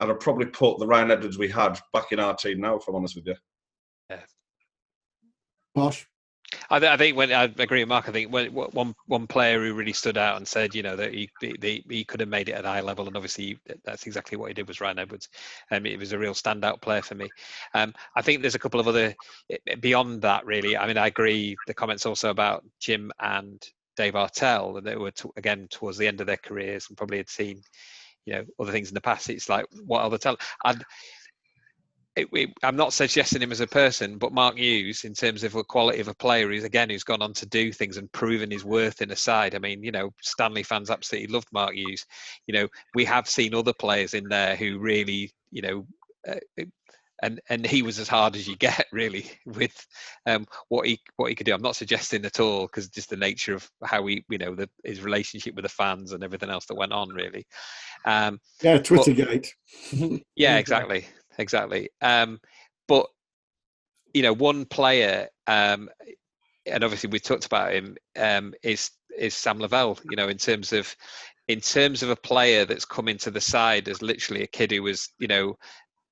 [0.00, 2.76] and I'd probably put the Ryan Edwards we had back in our team now.
[2.76, 3.36] If I'm honest with you.
[5.74, 6.06] Posh.
[6.72, 9.74] I, I think when I agree with Mark, I think when one one player who
[9.74, 12.52] really stood out and said, you know, that he he, he could have made it
[12.52, 15.28] at a high level, and obviously that's exactly what he did was Ryan Edwards.
[15.70, 17.32] Um, it was a real standout player for me.
[17.74, 19.14] Um, I think there's a couple of other
[19.80, 20.76] beyond that really.
[20.76, 21.60] I mean, I agree.
[21.66, 23.62] The comments also about Jim and
[23.96, 27.18] Dave Artell, and they were t- again towards the end of their careers and probably
[27.18, 27.60] had seen,
[28.24, 29.28] you know, other things in the past.
[29.30, 30.40] It's like what other talent?
[30.64, 30.82] I'd,
[32.14, 35.52] it, it, I'm not suggesting him as a person, but Mark Hughes, in terms of
[35.52, 38.50] the quality of a player, he's again who's gone on to do things and proven
[38.50, 39.54] his worth in a side.
[39.54, 42.04] I mean, you know, Stanley fans absolutely loved Mark Hughes.
[42.46, 45.86] You know, we have seen other players in there who really, you know,
[46.28, 46.64] uh,
[47.22, 49.86] and and he was as hard as you get really with
[50.26, 51.54] um, what he what he could do.
[51.54, 54.68] I'm not suggesting at all because just the nature of how he, you know, the,
[54.84, 57.46] his relationship with the fans and everything else that went on really.
[58.04, 59.48] Um, yeah, Twittergate.
[60.36, 61.06] yeah, exactly
[61.38, 61.90] exactly.
[62.00, 62.40] Um,
[62.88, 63.06] but
[64.14, 65.88] you know, one player, um,
[66.66, 69.98] and obviously we talked about him, um, is is Sam Lavelle.
[70.08, 70.94] You know, in terms of
[71.48, 74.82] in terms of a player that's come into the side as literally a kid who
[74.82, 75.56] was, you know,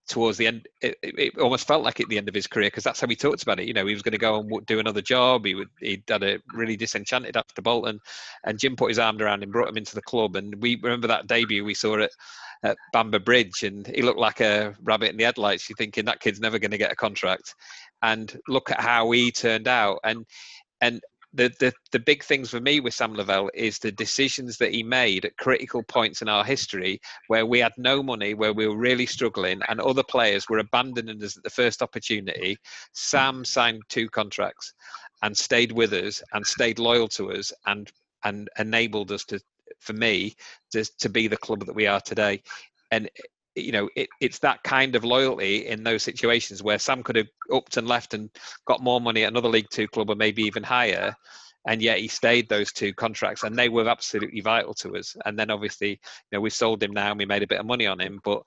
[0.09, 2.83] towards the end, it, it almost felt like at the end of his career because
[2.83, 3.67] that's how he talked about it.
[3.67, 5.45] You know, he was going to go and do another job.
[5.45, 8.01] He would he had a really disenchanted after Bolton,
[8.45, 11.07] and Jim put his arm around him, brought him into the club, and we remember
[11.09, 12.13] that debut we saw it
[12.63, 15.69] at Bamber Bridge, and he looked like a rabbit in the headlights.
[15.69, 17.55] You're thinking that kid's never going to get a contract,
[18.03, 19.99] and look at how he turned out.
[20.05, 20.27] And
[20.81, 21.01] and
[21.33, 24.83] the, the the big things for me with Sam Lavelle is the decisions that he
[24.83, 28.77] made at critical points in our history where we had no money, where we were
[28.77, 32.57] really struggling, and other players were abandoning us at the first opportunity.
[32.93, 34.75] Sam signed two contracts
[35.23, 37.91] and stayed with us and stayed loyal to us and
[38.25, 39.41] and enabled us to
[39.79, 40.35] for me
[40.73, 42.43] to, to be the club that we are today.
[42.91, 43.09] And
[43.57, 47.27] you know it, it's that kind of loyalty in those situations where sam could have
[47.53, 48.31] upped and left and
[48.65, 51.13] got more money at another league two club or maybe even higher
[51.69, 55.15] and yet he stayed those two contracts and they were absolutely vital to us.
[55.27, 55.99] And then obviously you
[56.33, 58.43] know we sold him now and we made a bit of money on him but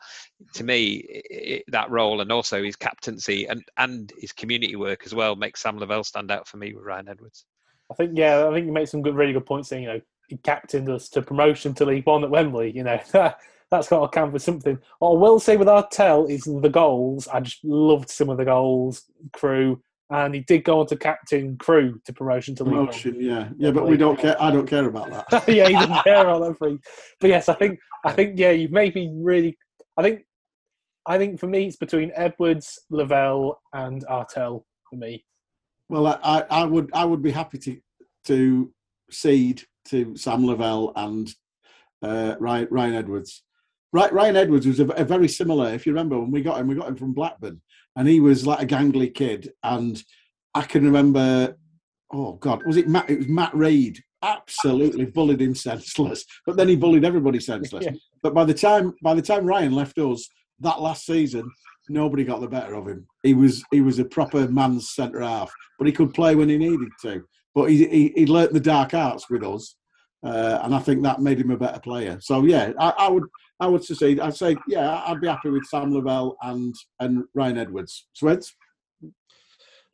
[0.54, 5.14] to me it, that role and also his captaincy and and his community work as
[5.14, 7.46] well makes sam lavelle stand out for me with ryan edwards.
[7.92, 9.70] I think yeah, I think you make some good, really good points.
[9.70, 10.02] Saying you know,
[10.38, 12.72] captained us to promotion to League One at Wembley.
[12.76, 13.00] You know,
[13.72, 14.78] that's got to count for something.
[15.00, 17.28] What I will say with Artell is the goals.
[17.28, 21.58] I just loved some of the goals, Crewe, and he did go on to captain
[21.58, 24.39] Crewe to promotion to League Promotion, yeah, yeah, but we don't care.
[24.41, 25.48] I don't care about that.
[25.48, 26.78] Yeah, he didn't care about that free.
[27.19, 29.58] But yes, I think I think yeah, you've made me really.
[29.98, 30.22] I think
[31.08, 35.26] I think for me it's between Edwards, Lavelle, and Artell for me.
[35.89, 37.78] Well, I, I, I would I would be happy to
[38.26, 38.72] to
[39.10, 41.30] cede to Sam Lavelle and
[42.02, 43.43] uh, Ryan, Ryan Edwards.
[43.93, 45.72] Ryan Edwards was a, a, very similar.
[45.72, 47.62] If you remember when we got him, we got him from Blackburn,
[47.96, 49.52] and he was like a gangly kid.
[49.62, 50.02] And
[50.56, 51.56] I can remember,
[52.12, 53.10] oh God, was it Matt?
[53.10, 54.00] It was Matt Reid.
[54.24, 57.86] Absolutely bullied him senseless, but then he bullied everybody senseless.
[57.91, 57.91] Yeah.
[58.24, 60.28] But by the time by the time Ryan left us
[60.62, 61.52] that last season,
[61.89, 63.06] nobody got the better of him.
[63.22, 66.58] He was he was a proper man's centre half, but he could play when he
[66.58, 67.24] needed to.
[67.56, 69.76] But he he, he learnt the dark arts with us,
[70.26, 72.18] uh, and I think that made him a better player.
[72.22, 73.24] So yeah, I, I would
[73.60, 77.58] I would say I'd say yeah I'd be happy with Sam Lavelle and and Ryan
[77.60, 78.08] Edwards.
[78.13, 78.54] Sweds.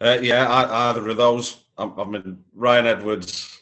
[0.02, 1.66] Uh, yeah, I, either of those.
[1.78, 3.62] I, I mean, Ryan Edwards,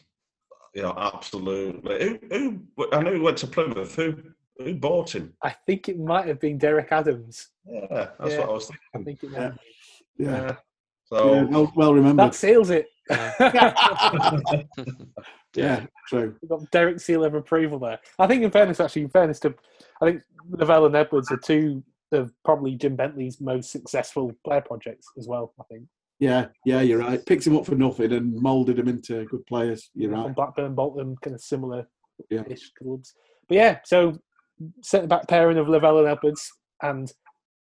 [0.72, 2.20] you know, absolutely.
[2.30, 3.96] Who, who I know he went to Plymouth.
[3.96, 4.14] Who
[4.58, 5.34] who bought him?
[5.42, 7.48] I think it might have been Derek Adams.
[7.64, 8.38] Yeah, that's Yeah.
[8.40, 9.04] what I was I thinking.
[9.04, 9.44] think it might Yeah.
[9.46, 9.58] have
[10.18, 10.26] been.
[10.26, 10.56] Yeah.
[11.10, 11.18] Yeah.
[11.18, 12.26] So Yeah, well, well remembered.
[12.26, 12.86] That seals it.
[15.54, 16.36] yeah, true.
[16.42, 17.98] We've got Derek seal of approval there.
[18.18, 19.54] I think, in fairness, actually, in fairness to,
[20.02, 25.06] I think Lavelle and Edwards are two of probably Jim Bentley's most successful player projects
[25.18, 25.52] as well.
[25.60, 25.84] I think
[26.18, 27.24] Yeah, yeah, you're right.
[27.24, 29.90] Picked him up for nothing and moulded him into good players.
[29.94, 30.34] You're from right.
[30.34, 31.86] Blackburn, Bolton, kind of similar
[32.30, 32.44] Yeah.
[32.48, 33.14] ish clubs.
[33.48, 34.18] But yeah, so
[34.82, 36.50] centre back pairing of Lavelle and Edwards,
[36.82, 37.12] and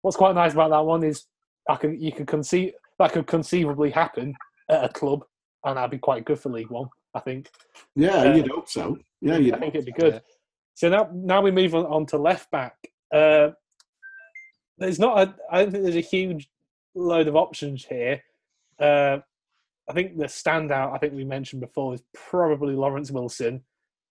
[0.02, 1.24] what's quite nice about that one is
[1.68, 4.34] I can you can conceive that could conceivably happen
[4.70, 5.24] at a club,
[5.64, 6.88] and that'd be quite good for League One.
[7.14, 7.50] I think.
[7.94, 8.98] Yeah, Uh, you'd hope so.
[9.22, 10.22] Yeah, you'd I think it'd be good.
[10.74, 12.76] So now, now we move on, on to left back.
[13.12, 13.50] Uh,
[14.76, 16.50] there's not a, I don't think there's a huge
[16.94, 18.22] load of options here.
[18.78, 19.18] Uh,
[19.88, 23.62] I think the standout, I think we mentioned before, is probably Laurence Wilson.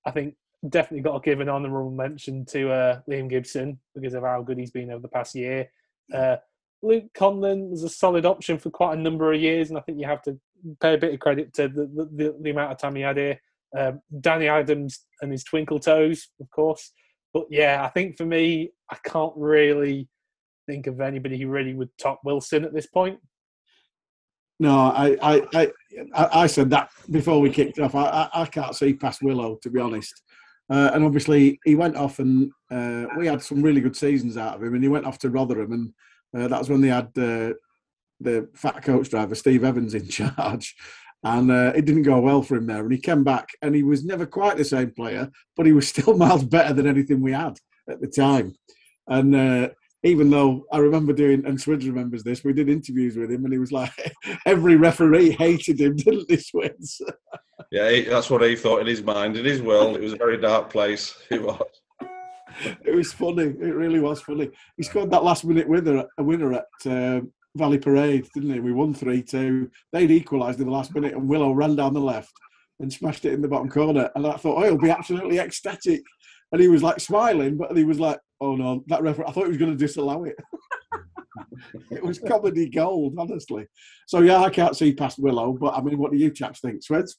[0.05, 0.33] I think
[0.67, 4.57] definitely got to give an honourable mention to uh, Liam Gibson because of how good
[4.57, 5.69] he's been over the past year.
[6.11, 6.37] Uh,
[6.85, 9.99] Luke Conlan was a solid option for quite a number of years, and I think
[9.99, 10.39] you have to
[10.81, 13.39] pay a bit of credit to the, the, the, amount of time he had here.
[13.77, 16.91] Um, Danny Adams and his twinkle toes, of course.
[17.33, 20.07] But yeah, I think for me, I can't really
[20.67, 23.19] think of anybody who really would top Wilson at this point.
[24.59, 25.71] No, I, I, I,
[26.13, 27.93] I I said that before we kicked off.
[27.93, 30.21] I, I, I can't see past Willow, to be honest.
[30.69, 34.55] Uh, and obviously, he went off, and uh, we had some really good seasons out
[34.55, 34.73] of him.
[34.73, 35.93] And he went off to Rotherham, and
[36.35, 37.53] uh, that was when they had uh,
[38.19, 40.75] the fat coach driver Steve Evans in charge.
[41.23, 42.83] And uh, it didn't go well for him there.
[42.83, 45.87] And he came back, and he was never quite the same player, but he was
[45.89, 47.57] still miles better than anything we had
[47.89, 48.55] at the time.
[49.07, 49.69] And uh,
[50.03, 53.53] even though I remember doing, and Swids remembers this, we did interviews with him, and
[53.53, 53.91] he was like,
[54.45, 57.01] every referee hated him, didn't they, Swids?
[57.71, 59.95] yeah, that's what he thought in his mind, in his world.
[59.95, 61.17] It was a very dark place.
[61.31, 61.59] It was.
[62.85, 63.43] It was funny.
[63.43, 64.49] It really was funny.
[64.77, 68.59] He scored that last minute winner, a winner at um Valley Parade, didn't he?
[68.59, 69.69] We won 3 2.
[69.93, 72.33] They'd equalised in the last minute, and Willow ran down the left
[72.79, 74.09] and smashed it in the bottom corner.
[74.15, 76.03] And I thought, oh, he'll be absolutely ecstatic.
[76.51, 79.45] And he was like smiling, but he was like, oh no, that referee, I thought
[79.45, 80.35] he was going to disallow it.
[81.91, 83.67] it was comedy gold, honestly.
[84.07, 86.81] So, yeah, I can't see past Willow, but I mean, what do you chaps think,
[86.83, 87.15] Sweds?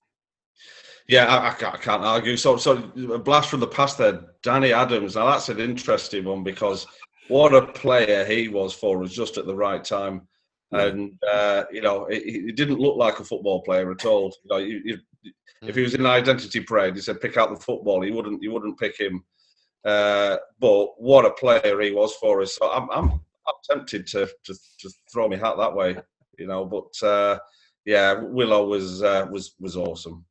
[1.08, 2.36] Yeah, I, I, can't, I can't argue.
[2.36, 5.14] So, so a blast from the past there, Danny Adams.
[5.14, 6.86] Now that's an interesting one because
[7.28, 10.26] what a player he was for us just at the right time,
[10.72, 14.34] and uh, you know he, he didn't look like a football player at all.
[14.44, 14.98] You know, you, you,
[15.62, 18.02] if he was in an identity parade, he said pick out the football.
[18.02, 18.42] He wouldn't.
[18.42, 19.24] You wouldn't pick him.
[19.84, 22.56] Uh, but what a player he was for us.
[22.56, 25.96] So I'm, I'm, I'm tempted to, to to throw my hat that way.
[26.38, 27.38] You know, but uh,
[27.84, 30.24] yeah, Willow was uh, was was awesome.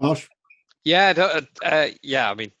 [0.00, 0.28] Posh?
[0.84, 2.30] Yeah, uh, yeah.
[2.30, 2.52] I mean,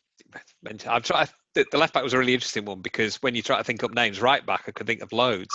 [0.86, 1.28] I'm trying.
[1.54, 3.82] The, the left back was a really interesting one because when you try to think
[3.82, 5.54] up names, right back, I could think of loads.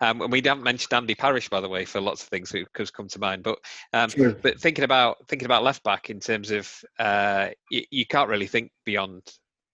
[0.00, 2.92] Um, and we haven't mentioned Andy Parrish, by the way, for lots of things that
[2.92, 3.42] come to mind.
[3.42, 3.58] But
[3.92, 4.32] um, Sure.
[4.32, 8.46] but thinking about thinking about left back in terms of uh, you, you can't really
[8.46, 9.22] think beyond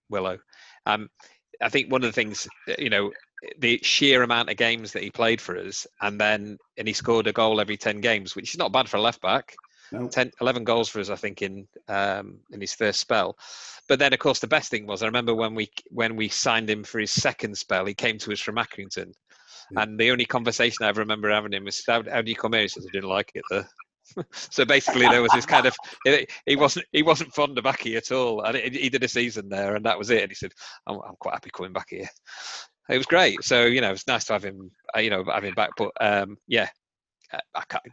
[0.09, 0.39] Willow.
[0.85, 1.09] Um,
[1.61, 3.11] I think one of the things uh, you know
[3.59, 7.27] the sheer amount of games that he played for us, and then and he scored
[7.27, 9.55] a goal every ten games, which is not bad for a left back.
[9.93, 10.07] No.
[10.07, 13.37] 10, 11 goals for us, I think, in um, in his first spell.
[13.87, 16.69] But then, of course, the best thing was I remember when we when we signed
[16.69, 19.13] him for his second spell, he came to us from Accrington,
[19.71, 19.81] Yeah.
[19.83, 22.53] and the only conversation I ever remember having him was, "How, how do you come
[22.53, 23.69] here?" He says, "I didn't like it there."
[24.31, 25.75] so basically, there was this kind of
[26.05, 29.47] he he wasn't he wasn't fond of here at all, and he did a season
[29.47, 30.23] there, and that was it.
[30.23, 30.53] And he said,
[30.87, 32.09] "I'm, I'm quite happy coming back here."
[32.89, 33.43] It was great.
[33.43, 35.69] So you know, it's nice to have him, uh, you know, have him back.
[35.77, 36.69] But um, yeah,
[37.31, 37.83] I can't.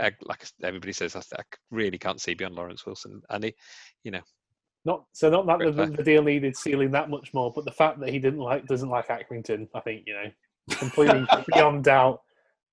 [0.00, 3.54] I, like everybody says, I, I really can't see beyond Laurence Wilson, and he,
[4.04, 4.20] you know,
[4.84, 8.00] Not so not that the, the deal needed sealing that much more, but the fact
[8.00, 10.30] that he didn't like doesn't like Accrington, I think you know,
[10.76, 12.20] completely beyond doubt.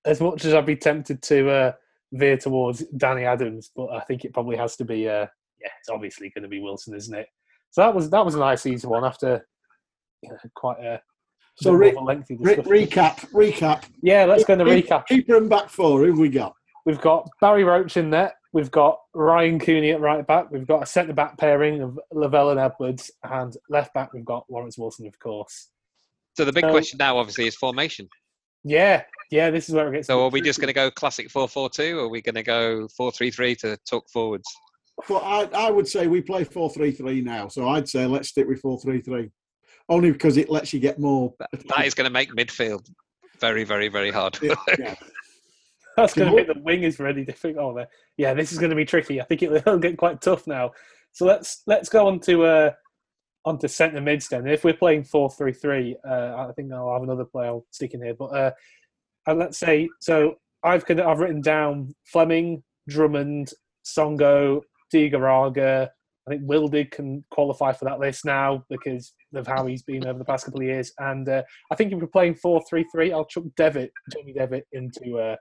[0.06, 1.72] As much as I'd be tempted to uh,
[2.14, 5.08] veer towards Danny Adams, but I think it probably has to be.
[5.08, 5.28] Uh,
[5.62, 7.28] yeah, it's obviously going to be Wilson, isn't it?
[7.70, 9.46] So that was that was a nice easy one after
[10.24, 11.00] you know, quite a,
[11.56, 13.84] So, re- a lengthy re- recap, recap.
[14.02, 15.06] yeah, let's go to Keep- recap.
[15.08, 16.54] Keeper and back four, who have we got?
[16.86, 18.34] We've got Barry Roche in there.
[18.54, 20.52] We've got Ryan Cooney at right back.
[20.52, 24.46] We've got a centre back pairing of Lavelle and Edwards, and left back we've got
[24.50, 25.70] Laurence Wilson, of course.
[26.36, 28.10] So the big So- question now, obviously, is formation.
[28.64, 30.08] Yeah, yeah, this is where it gets.
[30.08, 32.88] So are we just going to go classic 4-4-2, or are we going to go
[33.00, 34.46] 4-3-3 to talk forwards?
[35.10, 37.48] Well, I, I would say we play 4 3 3 now.
[37.48, 39.32] So I'd say let's stick with 4 3 3.
[39.90, 41.34] Only because it lets you get more.
[41.52, 42.88] That is going to make midfield
[43.40, 44.38] very, very, very hard.
[44.42, 44.96] Yeah, yeah.
[45.98, 47.78] That's going to make the wing is really difficult.
[47.78, 47.86] Oh,
[48.18, 49.20] yeah, this is going to be tricky.
[49.22, 50.72] I think it will get quite tough now.
[51.12, 52.72] So let's let's go on to uh,
[53.46, 54.48] on to centre mids then.
[54.48, 57.94] If we're playing four three three, uh, I think I'll have another player I'll stick
[57.94, 58.14] in here.
[58.14, 58.52] But uh,
[59.28, 63.52] and let's say so I've I've written down Fleming, Drummond,
[63.86, 64.62] Songo,
[64.94, 65.90] Digaraga.
[66.28, 70.20] I think Wildig can qualify for that list now because of how he's been over
[70.20, 70.94] the past couple of years.
[71.00, 74.68] And uh, I think if we're playing 4 3 3, I'll chuck Devitt, Jamie Devitt,
[74.72, 75.36] into uh,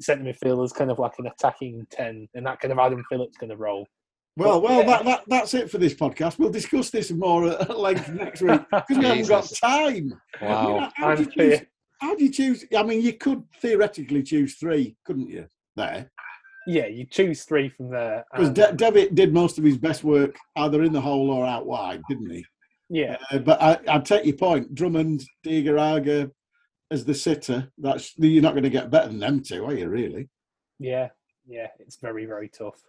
[0.00, 3.36] centre midfield as kind of like an attacking 10, and that kind of Adam Phillips
[3.36, 3.86] kind of role.
[4.36, 4.86] Well, well, Yeah.
[4.86, 6.38] that, that, that's it for this podcast.
[6.38, 9.80] We'll discuss this more at length next week because we haven't got time.
[9.80, 10.90] I mean, Wow.
[10.94, 11.60] how, how do you choose,
[12.00, 12.64] how do you choose?
[12.76, 15.46] I mean, you could theoretically choose three, couldn't you?
[15.76, 16.10] There,
[16.66, 18.24] Yeah, you choose three from there.
[18.32, 21.44] because and- De- Devitt did most of his best work either in the hole or
[21.44, 22.44] out wide, didn't he?
[22.88, 24.74] yeah, Uh, but I, I take your point.
[24.74, 26.30] Drummond, Diagouraga
[26.90, 27.70] as the sitter.
[27.78, 29.88] That's you're not going to get better than them two, are you?
[29.88, 30.28] Really?
[30.78, 31.08] yeah,
[31.46, 31.68] yeah.
[31.78, 32.80] It's very, very tough.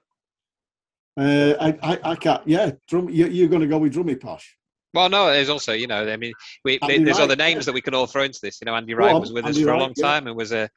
[1.18, 2.42] Uh, I, I, I can't.
[2.48, 3.10] Yeah, Drum.
[3.10, 4.56] You, you're going to go with Drummy Posh.
[4.94, 6.34] Well, no, there's also, you know, I mean,
[6.66, 7.66] we, there's Wright, other names yeah.
[7.68, 8.60] that we can all throw into this.
[8.62, 10.06] You know, Andy Go Wright on, was with us Andy for a Wright, long yeah.
[10.06, 10.68] time and was a, you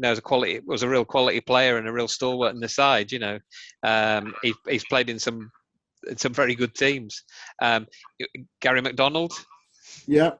[0.00, 2.68] know, was a quality, was a real quality player and a real stalwart in the
[2.68, 3.10] side.
[3.10, 3.38] You know,
[3.82, 5.50] um, he, he's played in some,
[6.16, 7.22] some very good teams.
[7.62, 7.86] Um,
[8.60, 9.32] Gary McDonald,
[10.06, 10.32] Yeah,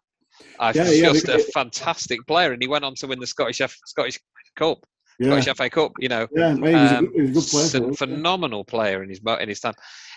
[0.59, 3.61] uh, Yeah, yeah, just a fantastic player, and he went on to win the Scottish
[3.61, 4.20] F, Scottish
[4.57, 4.85] Cup,
[5.18, 5.92] yeah, Scottish FA Cup.
[5.98, 6.55] You know, yeah.
[6.55, 7.68] He was, a, um, he was a good player.
[7.68, 8.07] Ph- for us, yeah.
[8.07, 9.74] phenomenal player in his in his time.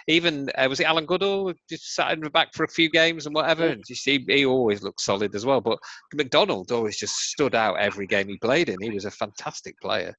[0.07, 3.25] Even uh, was it Alan Goodall just sat in the back for a few games
[3.25, 3.67] and whatever.
[3.67, 5.61] And just, he, he always looked solid as well.
[5.61, 5.79] But
[6.13, 8.79] McDonald always just stood out every game he played in.
[8.81, 10.13] He was a fantastic player.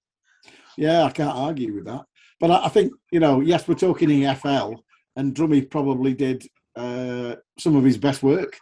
[0.76, 2.04] Yeah, I can't argue with that.
[2.40, 4.76] But I, I think you know, yes, we're talking EFL,
[5.16, 8.58] and Drummy probably did uh, some of his best work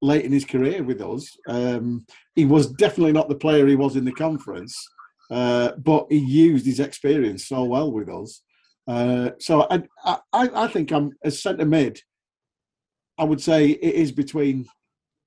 [0.00, 1.36] late in his career with us.
[1.48, 4.76] Um, he was definitely not the player he was in the conference,
[5.30, 8.42] uh, but he used his experience so well with us.
[8.86, 12.00] Uh, so I, I, I think I'm as centre mid.
[13.18, 14.66] I would say it is between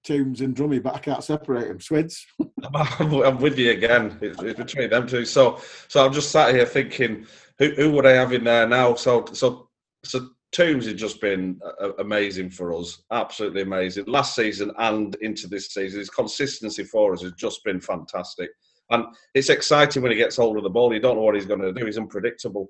[0.04, 1.80] Toombs and Drummy, but I can't separate them.
[1.80, 2.26] Swids.
[2.74, 4.18] I'm, with you again.
[4.22, 5.26] It's, it's between them two.
[5.26, 7.28] So, so I'm just sat here thinking,
[7.60, 8.96] who, who would I have in there now?
[8.96, 9.70] So, so,
[10.04, 13.02] so Toombs has just been uh, amazing for us.
[13.12, 14.06] Absolutely amazing.
[14.06, 18.50] Last season and into this season, his consistency for us has just been fantastic.
[18.90, 20.94] And it's exciting when he gets hold of the ball.
[20.94, 21.86] You don't know what he's going to do.
[21.86, 22.68] He's unpredictable,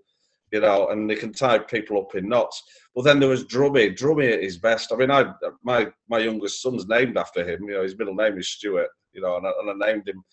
[0.51, 2.61] you know, and he can tie people up in knots.
[2.95, 3.97] But then there was Drummy.
[3.97, 4.93] Drummy at his best.
[4.93, 7.63] I mean, I my my youngest son's named after him.
[7.63, 8.89] You know, his middle name is Stuart.
[9.13, 10.23] You know, and I, and I named him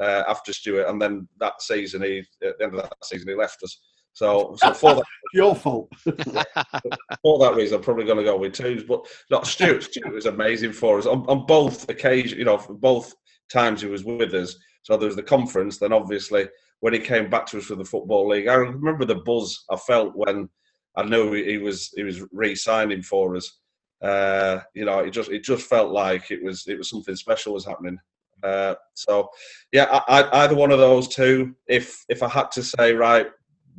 [0.00, 0.88] uh, after Stuart.
[0.88, 3.78] And then that season, he at the end of that season, he left us.
[4.16, 5.92] So, so for that Your fault.
[6.02, 8.82] for that reason, I'm probably going to go with twos.
[8.82, 12.38] But no, Stuart, Stuart was amazing for us on, on both occasions.
[12.38, 13.14] You know, for both
[13.52, 14.56] times he was with us.
[14.84, 15.76] So there was the conference.
[15.76, 16.48] Then obviously
[16.80, 19.76] when he came back to us for the football league, I remember the buzz I
[19.76, 20.48] felt when
[20.96, 23.58] I knew he was he was re-signing for us.
[24.00, 27.52] Uh, you know, it just it just felt like it was it was something special
[27.52, 27.98] was happening.
[28.42, 29.28] Uh, so
[29.72, 31.54] yeah, I, I, either one of those two.
[31.66, 33.26] If if I had to say right,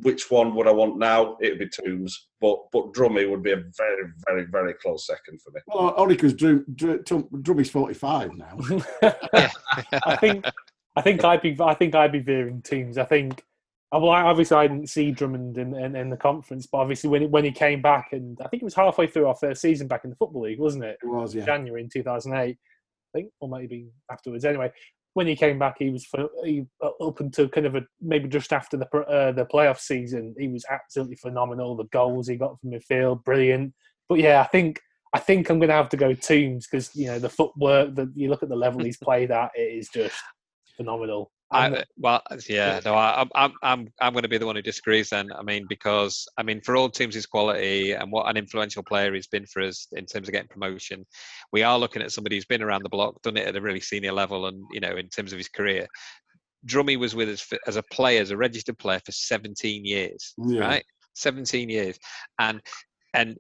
[0.02, 1.38] which one would I want now?
[1.42, 5.42] It would be Toombs, but but Drummy would be a very very very close second
[5.42, 5.62] for me.
[5.68, 7.04] Well, only because Drum, Drum,
[7.42, 8.58] Drummy's 45 now.
[10.06, 10.46] I think
[10.96, 12.98] I think I'd be I think I'd be veering teams.
[12.98, 13.44] I think
[13.96, 17.22] uh, well, obviously I didn't see Drummond in, in, in the conference, but obviously when
[17.22, 19.88] he, when he came back, and I think it was halfway through our first season
[19.88, 20.98] back in the football league, wasn't it?
[21.02, 21.46] It was, yeah.
[21.46, 24.44] January in 2008, I think, or maybe afterwards.
[24.44, 24.74] Anyway,
[25.18, 26.06] when he came back, he was
[26.46, 30.36] he, uh, up until kind of a, maybe just after the uh, the playoff season.
[30.38, 31.76] He was absolutely phenomenal.
[31.76, 33.74] The goals he got from midfield, brilliant.
[34.08, 34.80] But yeah, I think
[35.16, 38.12] I think I'm going to have to go Tombs because you know the footwork that
[38.14, 40.16] you look at the level he's played at, it is just
[40.76, 41.32] phenomenal.
[41.50, 44.58] I, well, uh, yeah, no, I, I'm, I'm, I'm, I'm going to be the one
[44.58, 45.10] who disagrees.
[45.10, 48.84] Then, I mean, because I mean, for all teams, his quality and what an influential
[48.84, 51.06] player he's been for us in terms of getting promotion,
[51.54, 53.80] we are looking at somebody who's been around the block, done it at a really
[53.80, 55.88] senior level, and you know, in terms of his career.
[56.66, 60.34] Drummy was with us for, as a player, as a registered player for 17 years,
[60.38, 60.60] Yeah.
[60.62, 60.86] right?
[61.16, 61.98] 17 years,
[62.40, 62.62] and
[63.14, 63.38] and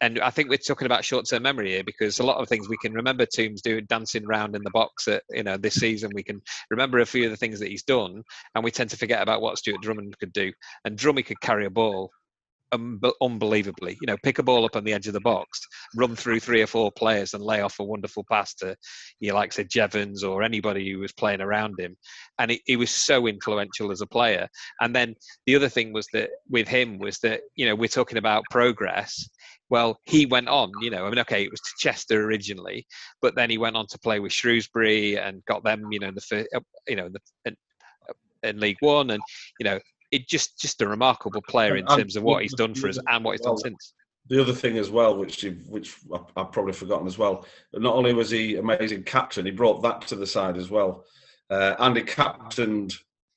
[0.00, 2.76] and I think we're talking about short-term memory here because a lot of things we
[2.78, 6.10] can remember Toombs doing dancing around in the box at you know this season.
[6.14, 8.22] We can remember a few of the things that he's done,
[8.54, 10.52] and we tend to forget about what Stuart Drummond could do.
[10.84, 12.10] And Drummy could carry a ball
[12.72, 13.98] um, unbelievably.
[14.00, 15.60] You know, pick a ball up on the edge of the box,
[15.94, 18.76] run through three or four players, and lay off a wonderful pass to,
[19.20, 21.96] you know, like say Jevons or anybody who was playing around him.
[22.38, 24.48] And he, he was so influential as a player.
[24.80, 25.14] And then
[25.46, 29.28] the other thing was that with him was that you know we're talking about progress.
[29.68, 30.70] Well, he went on.
[30.80, 32.86] You know, I mean, okay, it was to Chester originally,
[33.20, 35.90] but then he went on to play with Shrewsbury and got them.
[35.90, 37.56] You know, in the fir- uh, you know in the in,
[38.42, 39.22] in League One, and
[39.58, 39.78] you know
[40.12, 42.88] it just just a remarkable player in And- and terms of what he's done for
[42.88, 43.92] us and what he's done since.
[44.28, 47.94] The other thing as well, which you, which I- I've probably forgotten as well, not
[47.94, 51.04] only was he amazing captain, he brought that to the side as well,
[51.50, 52.92] uh, and he captained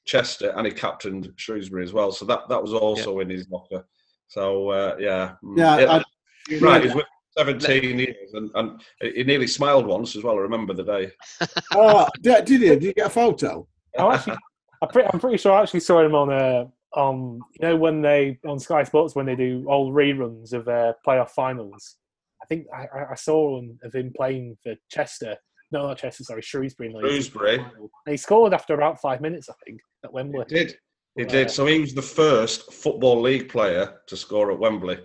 [0.05, 2.11] Chester and he captained Shrewsbury as well.
[2.11, 3.85] So that, that was also in his locker.
[4.27, 5.57] So uh, yeah, Mm.
[5.57, 6.03] Yeah, I-
[6.49, 6.83] you're right.
[6.83, 7.05] He's with
[7.37, 10.35] 17 years, and, and he nearly smiled once as well.
[10.35, 11.11] I remember the day.
[11.73, 12.69] Oh, did, did you?
[12.69, 13.67] Did you get a photo?
[13.97, 14.37] I actually,
[14.81, 18.01] I'm pretty, I'm pretty sure I actually saw him on uh, on you know when
[18.01, 21.95] they on Sky Sports when they do old reruns of their playoff finals.
[22.41, 25.35] I think I, I- I saw one of him playing for Chester.
[25.71, 26.23] No, not Chester.
[26.23, 26.89] Sorry, Shrewsbury.
[26.89, 27.55] in the league Shrewsbury.
[27.59, 30.43] And he scored after about five minutes, I think, at Wembley.
[30.49, 30.77] He did.
[31.15, 31.27] He Yeah.
[31.29, 31.51] did.
[31.51, 34.97] So he was the first Football League player to score at Wembley,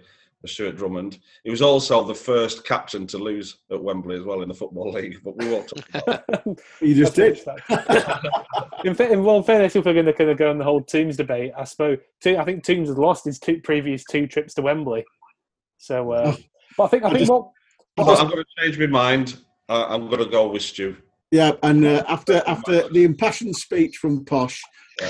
[0.49, 1.19] Stuart Drummond.
[1.45, 4.93] He was also the first captain to lose at Wembley as well in the Football
[4.93, 6.59] League, but we won't talk about that.
[6.81, 7.39] You just did.
[8.85, 10.65] in, fa- in, well, in fairness, if we're going to kind of go on the
[10.65, 14.27] whole Toombs debate, I suppose To- I think Toombs has lost his two previous two
[14.27, 15.05] trips to Wembley.
[15.79, 16.35] So, uh,
[16.77, 17.51] but I think I I think just- what
[17.97, 19.37] But I'm going to change my mind.
[19.69, 20.97] Uh, I'm going to go with Stu.
[21.31, 24.61] Yeah, and uh, after after the impassioned speech from Posh,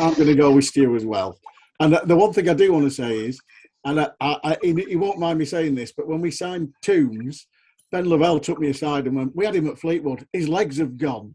[0.01, 1.39] I'm going to go with Stu as well.
[1.80, 3.39] And uh, the one thing I do want to say is,
[3.85, 6.72] and I, I, I, he, he won't mind me saying this, but when we signed
[6.82, 7.47] Tombs,
[7.93, 10.26] Ben Lavelle took me aside and went, "We had him at Fleetwood.
[10.32, 11.35] His legs have gone."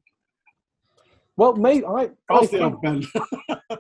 [1.39, 3.01] well, mate, I, I, think, Ben.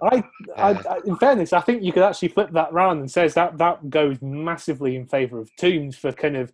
[0.01, 0.23] I,
[0.55, 3.89] I, in fairness, I think you could actually flip that round and says that that
[3.89, 6.53] goes massively in favour of Toombs for kind of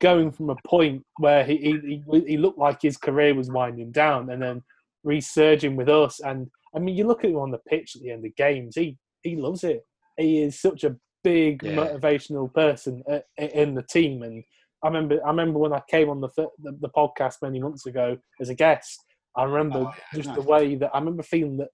[0.00, 3.92] going from a point where he, he he he looked like his career was winding
[3.92, 4.62] down and then
[5.04, 6.20] resurging with us.
[6.20, 8.76] And I mean, you look at him on the pitch at the end of games,
[8.76, 9.84] he he loves it.
[10.16, 10.96] He is such a
[11.30, 11.76] big Yeah.
[11.80, 14.22] motivational person uh, in the team.
[14.26, 14.36] And
[14.82, 16.30] I remember I remember when I came on the
[16.64, 18.06] the, the podcast many months ago
[18.42, 18.98] as a guest.
[19.40, 20.38] I remember Oh, yeah, just nice.
[20.38, 21.70] the way that I remember feeling that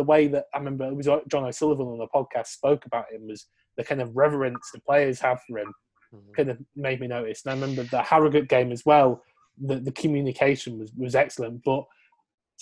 [0.00, 3.12] the way that I remember it was like John O'Sullivan on the podcast spoke about
[3.12, 3.40] him was
[3.76, 5.72] the kind of reverence the players have for him
[6.36, 7.40] kind of made me notice.
[7.44, 9.10] And I remember the Harrogate game as well.
[9.68, 11.62] The the communication was was excellent.
[11.64, 11.82] But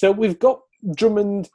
[0.01, 0.59] so we've got
[1.01, 1.49] Drummond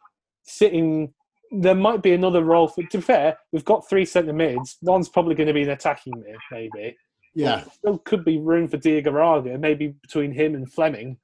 [0.44, 1.14] sitting.
[1.52, 2.84] There might be another role for.
[2.84, 4.78] To be fair, we've got three centre mids.
[4.82, 6.96] One's probably going to be an attacking mid, maybe.
[7.34, 11.18] yeah, Still could be room for Diagouraga, maybe between him and Fleming.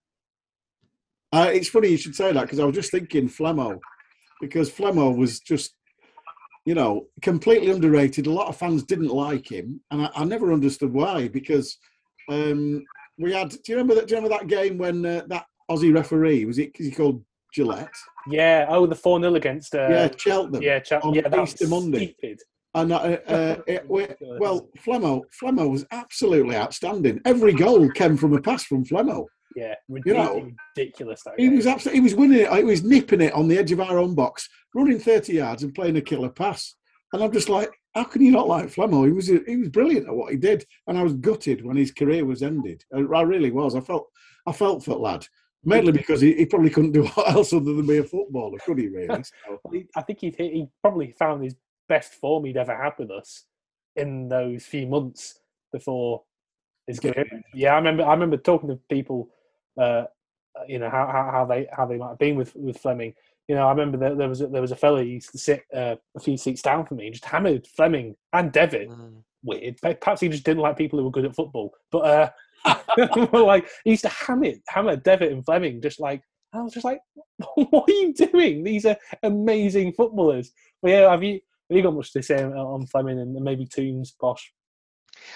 [1.34, 3.80] uh, it's funny you should say that because I was just thinking Flemo,
[4.42, 5.74] because Flemo was just,
[6.66, 8.28] you know, completely underrated.
[8.28, 11.28] A lot of fans didn't like him, and I, I never understood why.
[11.30, 11.78] Because
[12.30, 12.84] um,
[13.18, 14.08] we had, do you remember that?
[14.08, 16.72] Do you remember that game when uh, that Aussie referee was it?
[16.76, 17.24] He called
[17.56, 17.90] Gillett?
[18.28, 18.66] Yeah.
[18.70, 19.76] Oh, the four 0 against.
[19.76, 20.62] Uh, yeah, Cheltenham.
[20.62, 22.16] Yeah, on yeah, that Easter Monday.
[22.20, 22.40] stupid.
[22.74, 24.08] And uh, uh, it, we-
[24.40, 27.20] well, Flemo, Flemo was absolutely outstanding.
[27.26, 29.26] Every goal came from a pass from Flemo.
[29.56, 31.24] Yeah, You know, ridiculous.
[31.38, 32.54] He was absolutely, he was winning it.
[32.54, 35.74] He was nipping it on the edge of our own box, running 30 yards and
[35.76, 36.76] playing a killer pass.
[37.12, 39.06] And I'm just like, how can you not like Flemo?
[39.06, 41.92] He was he was brilliant at what he did, and I was gutted when his
[41.92, 42.82] career was ended.
[42.96, 43.76] I, I really was.
[43.76, 44.08] I felt
[44.48, 45.26] I felt for lad,
[45.64, 48.78] mainly because he, he probably couldn't do what else other than be a footballer, could
[48.80, 48.88] he?
[48.88, 49.24] Really?
[49.46, 49.60] So,
[49.96, 51.56] I think he he probably found his
[51.88, 53.46] best form he'd ever had with us
[53.96, 55.40] in those few months
[55.72, 56.24] before
[56.88, 57.14] his Yeah.
[57.14, 57.44] career.
[57.54, 58.04] Yeah, I remember.
[58.04, 59.30] I remember talking to people,
[59.78, 60.06] uh,
[60.68, 63.14] you know, how, how how they how they might have been with with Fleming.
[63.48, 65.38] You know, I remember that there was a, there was a fella who used to
[65.38, 68.90] sit uh, a few seats down from me, and just hammered Fleming and Devitt.
[68.90, 69.24] Mm.
[69.44, 69.78] Weird.
[69.82, 71.74] Perhaps he just didn't like people who were good at football.
[71.92, 72.30] But uh,
[73.34, 76.22] like he used to hammer hammer Devitt and Fleming, just like
[76.54, 77.00] I was just like,
[77.56, 78.64] what are you doing?
[78.64, 80.52] These are amazing footballers.
[80.82, 84.14] But yeah, have you have you got much to say on- Fleming and maybe Tombs,
[84.20, 84.52] Posh?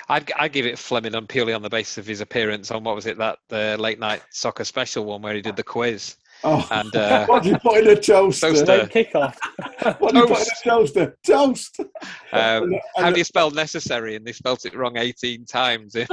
[0.10, 2.96] I'd, I'd give it Fleming on purely on the basis of his appearance on what
[2.96, 6.68] was it that the late night soccer special one where he did the quiz oh,
[6.72, 8.48] and uh, what did you put in a toaster?
[8.50, 8.66] Toaster.
[8.66, 9.36] Late kickoff.
[10.00, 11.18] What did you put in a toaster?
[11.26, 11.80] Toast.
[11.80, 11.88] um,
[12.32, 16.08] And- how and- do you spell necessary and they spelt it wrong 18 times in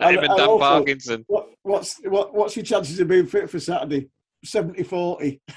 [0.00, 3.26] And- him and and Dan also- Parkinson What, what's what, what's your chances of being
[3.26, 4.08] fit for Saturday?
[4.46, 5.40] 70-40.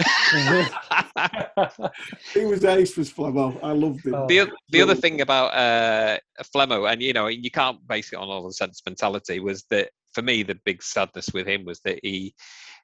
[2.34, 3.58] He was ace was Flemo.
[3.64, 4.28] I loved him.
[4.28, 6.18] The, the other thing about uh,
[6.56, 10.22] Flemo, and you know, you can't base it on all the sentimentality, was that for
[10.22, 12.34] me the big sadness with him was that he,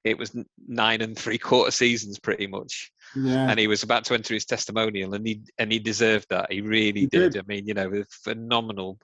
[0.04, 0.36] it was
[0.68, 3.50] nine and three quarter seasons pretty much, yeah.
[3.50, 6.52] and he was about to enter his testimonial, and he and he deserved that.
[6.52, 7.34] He really He did.
[7.34, 7.42] did.
[7.42, 9.00] I mean, you know, a phenomenal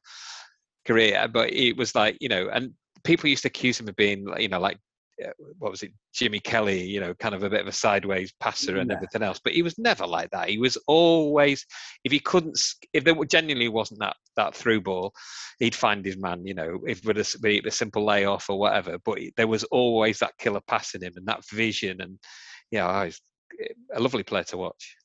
[0.85, 2.73] career, but it was like you know, and
[3.03, 4.77] people used to accuse him of being, you know, like.
[5.25, 6.83] Uh, What was it, Jimmy Kelly?
[6.83, 8.95] You know, kind of a bit of a sideways passer and Yeah.
[8.95, 9.39] everything else.
[9.43, 10.49] But he was never like that.
[10.49, 11.65] He was always
[12.03, 12.59] if he couldn't,
[12.93, 15.13] if there genuinely wasn't that that through ball,
[15.59, 16.45] he'd find his man.
[16.45, 18.97] You know, if with a, be a simple layoff or whatever.
[19.03, 22.17] But there was always that killer pass in him and that vision, and
[22.71, 23.09] yeah,
[23.93, 24.95] a lovely player to watch.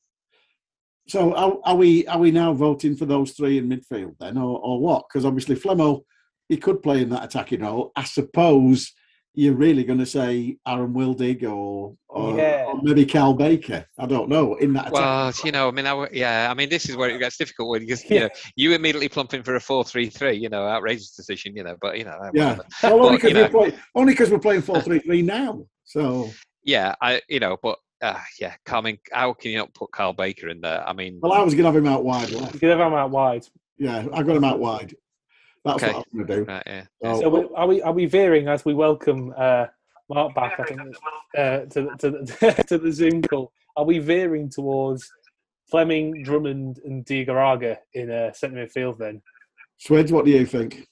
[1.07, 4.59] So are, are we are we now voting for those three in midfield then, or,
[4.59, 5.05] or what?
[5.09, 6.03] Because obviously Flemo,
[6.49, 7.93] he could play in that attacking role.
[7.95, 8.93] I suppose
[9.37, 12.67] you're really going to say Aaron Wildig or, or or, Yeah.
[12.69, 13.85] or maybe Cal Baker.
[13.99, 14.55] I don't know.
[14.57, 14.93] In that attack.
[14.93, 17.71] Well, you know, I mean, I, yeah, I mean, this is where it gets difficult
[17.71, 18.15] when because Yeah.
[18.15, 21.77] you know you immediately plump in for a four-three-three, you know, outrageous decision, you know,
[21.81, 24.63] but you know, yeah, well, only because you know- we're playing only because we're playing
[24.63, 25.67] four three three now.
[25.85, 26.31] So
[26.63, 30.13] yeah, I, you know, but uh, yeah, I mean, how can you not put Carl
[30.13, 30.87] Baker in there?
[30.87, 32.55] I mean, well, I was going to have him out wide left.
[32.55, 33.47] You could have him out wide.
[33.79, 34.95] Yeah, I got him out wide.
[35.65, 35.93] That's Okay.
[35.95, 36.45] what I'm going to do.
[36.45, 36.85] right, yeah.
[37.03, 39.67] So- So we, are we are we veering as we welcome uh,
[40.09, 40.61] Mark back?
[40.61, 40.81] I think
[41.37, 43.53] uh, to the- to the, to the Zoom call.
[43.77, 45.11] Are we veering towards
[45.71, 48.99] Fleming, Drummond, and Diagouraga in uh, centre midfield?
[48.99, 49.23] Then
[49.79, 50.87] Swids, what do you think?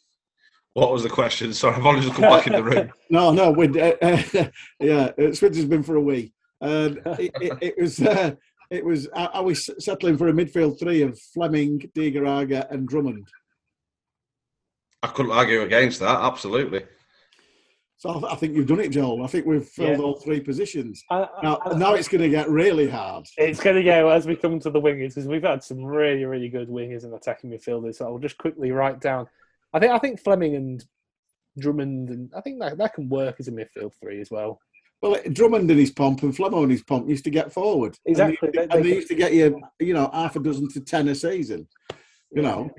[0.75, 1.53] What was the question?
[1.53, 2.91] Sorry, I've only just come back in the room.
[3.11, 4.49] No, no, we uh, uh,
[4.81, 6.33] yeah, uh, Swids has been for a wee.
[6.63, 8.35] Um, it, it, it was, uh,
[8.71, 9.07] it was.
[9.09, 13.29] Are are we settling for a midfield three of Fleming, Diagouraga, and Drummond?
[15.03, 16.21] I couldn't argue against that.
[16.21, 16.85] Absolutely.
[17.97, 19.23] So I, I think you've done it, Joel.
[19.25, 20.05] I think we've filled Yeah.
[20.05, 21.03] all three positions.
[21.11, 23.27] I, Now, I- now it's going to get really hard.
[23.37, 26.25] It's going to go as we come to the wingers because we've had some really,
[26.25, 27.97] really good wingers and attacking midfielders.
[27.97, 29.27] So I'll just quickly write down.
[29.73, 30.85] I think I think Fleming and
[31.59, 34.59] Drummond and I think that that can work as a midfield three as well.
[35.01, 37.99] Well, Drummond in his pomp and Flemo in his pomp used to get forward.
[38.07, 38.51] And they- Exactly.
[38.53, 41.09] They- And they they, used to get you, you know, half a dozen to ten
[41.09, 41.67] a season.
[42.33, 42.71] You know,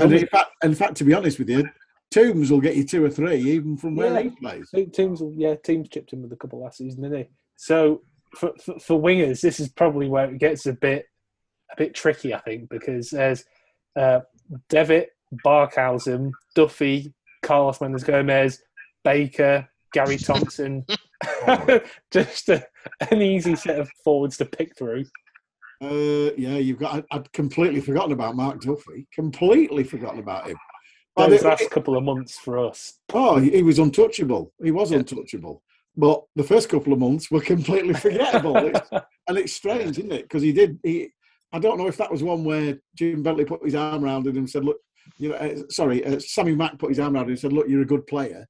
[0.00, 1.68] and in fact, in fact, to be honest with you,
[2.10, 4.22] Toombs will get you two or three even from where Yeah.
[4.22, 4.70] he plays.
[4.74, 7.28] Te- teams, will- yeah, teams chipped in with a couple last season, didn't they?
[7.56, 8.02] So
[8.36, 11.06] for, for for wingers, this is probably where it gets a bit
[11.72, 13.44] a bit tricky, I think, because there's
[13.96, 14.20] uh,
[14.68, 15.10] Devitt,
[15.44, 17.12] Barkhuizen, Duffy,
[17.42, 18.60] Carlos Mendes Gomes,
[19.02, 20.84] Baker, Gary Thompson.
[22.10, 22.66] Just a,
[23.10, 25.04] an easy set of forwards to pick through.
[25.84, 26.94] Uh, yeah, you've got.
[27.10, 29.06] I, I'd completely forgotten about Mark Duffy.
[29.12, 30.56] Completely forgotten about him.
[31.16, 32.98] But Those it- last couple of months for us.
[33.12, 34.52] oh, he he was untouchable.
[34.62, 34.98] He was Yeah.
[34.98, 35.62] untouchable.
[35.96, 38.56] But the first couple of months were completely forgettable.
[38.68, 40.22] It's- and it's strange, isn't it?
[40.22, 40.78] Because he did.
[40.82, 41.10] He.
[41.52, 44.36] I don't know if that was one where Jim Bentley put his arm around him
[44.38, 44.78] and said, "Look,
[45.18, 47.68] you know, uh, sorry, uh, Sammy Mack put his arm around him and said, "Look,
[47.68, 48.44] you're a good player.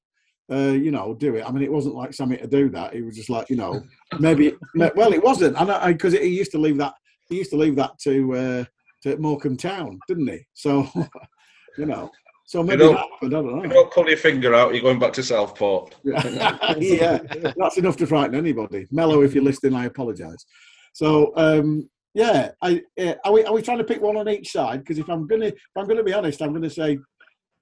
[0.51, 2.93] Uh, you know, do it." I mean, it wasn't like Sammy to do that.
[2.95, 3.83] He was just like, you know,
[4.19, 4.53] maybe.
[4.95, 6.93] well, it wasn't, and because he used to leave that,
[7.29, 8.65] he used to leave that to uh,
[9.03, 10.39] to Morecambe Town, didn't he?
[10.53, 10.87] So,
[11.77, 12.11] you know,
[12.45, 13.35] so maybe know- that happened.
[13.35, 13.63] I don't know.
[13.63, 14.73] You don't pull your finger out.
[14.73, 15.95] You're going back to Southport.
[16.03, 17.19] yeah,
[17.57, 18.87] that's enough to frighten anybody.
[18.91, 20.45] Mellow, if you're listening, I apologise.
[20.93, 24.51] So, um, yeah, I, uh, are we are we trying to pick one on each
[24.51, 24.79] side?
[24.79, 26.99] Because if I'm gonna if I'm gonna be honest, I'm gonna say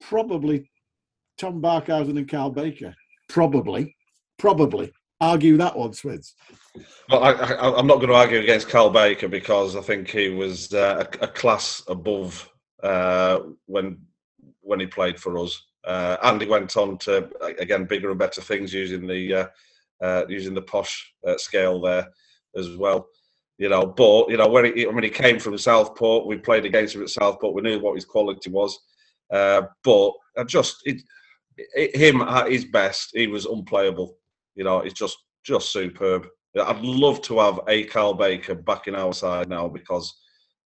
[0.01, 0.69] probably
[1.37, 2.93] Tom Barkhuizen and Carl Baker.
[3.29, 3.95] Probably,
[4.37, 4.91] probably
[5.23, 6.35] argue that one, Swids.
[7.09, 7.33] Well, I,
[7.77, 11.25] I'm not going to argue against Carl Baker because I think he was uh, a,
[11.25, 12.49] a class above
[12.81, 13.99] uh, when
[14.61, 18.41] when he played for us, uh, and he went on to again bigger and better
[18.41, 19.47] things using the uh,
[20.01, 22.07] uh, using the posh uh, scale there
[22.55, 23.07] as well.
[23.57, 26.95] You know, but you know when he when he came from Southport, we played against
[26.95, 27.53] him at Southport.
[27.53, 28.77] We knew what his quality was,
[29.29, 31.01] but I just it,
[31.57, 34.17] it, him at his best, he was unplayable.
[34.55, 36.27] You know, it's just just superb.
[36.59, 40.13] I'd love to have a Carl Baker back in our side now because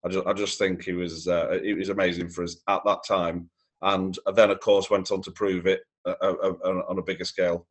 [0.04, 3.00] I just I just think he was uh, he was amazing for us at that
[3.06, 3.50] time,
[3.82, 6.34] and then of course went on to prove it uh, uh,
[6.64, 7.66] uh, on a bigger scale.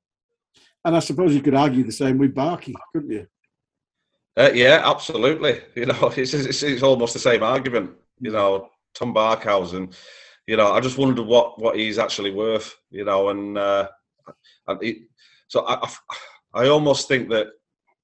[0.83, 3.27] And I suppose you could argue the same with Barkey, couldn't you?
[4.37, 5.61] Uh, yeah, absolutely.
[5.75, 7.91] You know, it's, it's it's almost the same argument.
[8.19, 9.95] You know, Tom Barkhuizen.
[10.47, 12.75] You know, I just wondered what what he's actually worth.
[12.89, 13.89] You know, and uh,
[14.67, 15.07] and he,
[15.47, 15.89] so I, I
[16.53, 17.47] I almost think that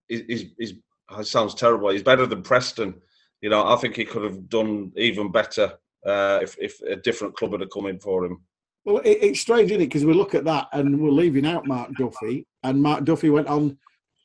[0.08, 0.74] he's, he's, he's
[1.20, 1.90] it sounds terrible.
[1.90, 2.96] He's better than Preston.
[3.42, 5.74] You know, I think he could have done even better
[6.06, 8.42] uh, if if a different club had come in for him.
[8.86, 9.86] Well, it, it's strange, isn't it?
[9.86, 13.48] Because we look at that and we're leaving out Mark Duffy, and Mark Duffy went
[13.48, 13.78] on,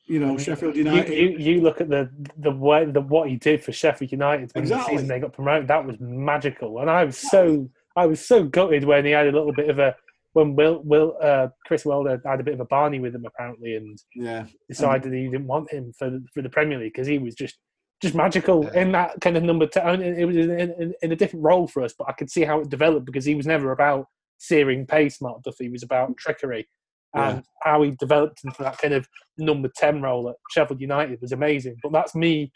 [0.07, 1.13] you know, Sheffield You, United.
[1.13, 4.63] you, you look at the the way the what he did for Sheffield United when
[4.63, 4.95] Exactly.
[4.95, 5.67] the season they got promoted.
[5.67, 9.31] That was magical, and I was so I was so gutted when he had a
[9.31, 9.95] little bit of a
[10.33, 13.75] when Will Will uh, Chris Wilder had a bit of a Barney with him apparently,
[13.75, 17.17] and yeah, decided he didn't want him for the, for the Premier League because he
[17.17, 17.57] was just
[18.01, 18.81] just magical Yeah.
[18.81, 20.01] in that kind of number ten.
[20.01, 22.59] It was in, in, in a different role for us, but I could see how
[22.61, 24.05] it developed because he was never about
[24.37, 25.19] searing pace.
[25.21, 26.67] Mark Duffy he was about trickery,
[27.15, 29.07] and how he developed into that kind of
[29.37, 31.75] number ten role at Sheffield United was amazing.
[31.81, 32.51] But that's me.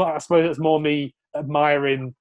[0.00, 2.14] I suppose it's more me admiring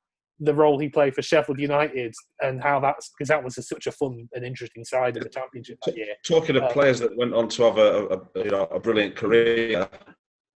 [0.43, 3.87] the role he played for Sheffield United and how that's because that was a, such
[3.87, 6.15] a fun and interesting side of the championship that year.
[6.25, 8.79] Talking of Uh, players that went on to have a, a, a you know a
[8.79, 9.87] brilliant career,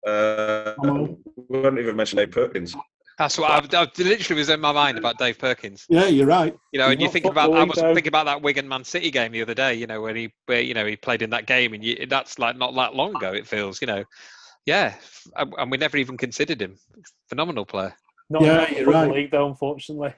[0.07, 1.18] uh, Hello.
[1.49, 2.74] we haven't even mentioned Dave Perkins.
[3.16, 5.87] That's what I've, I've literally was in my mind about Dave Perkins.
[5.89, 6.53] yeah, you're right.
[6.72, 7.95] You know, and you not think about I was though.
[7.95, 9.74] thinking about that Wigan Man City game the other day.
[9.74, 12.41] You know, when he where, you know he played in that game, and you, that's
[12.41, 13.32] like not that long ago.
[13.32, 14.03] It feels, you know,
[14.66, 14.95] Yeah,
[15.37, 16.76] and and we never even considered him.
[17.28, 17.95] Phenomenal player.
[18.31, 19.11] Not Yeah, in the you're right.
[19.11, 20.14] League, though, unfortunately.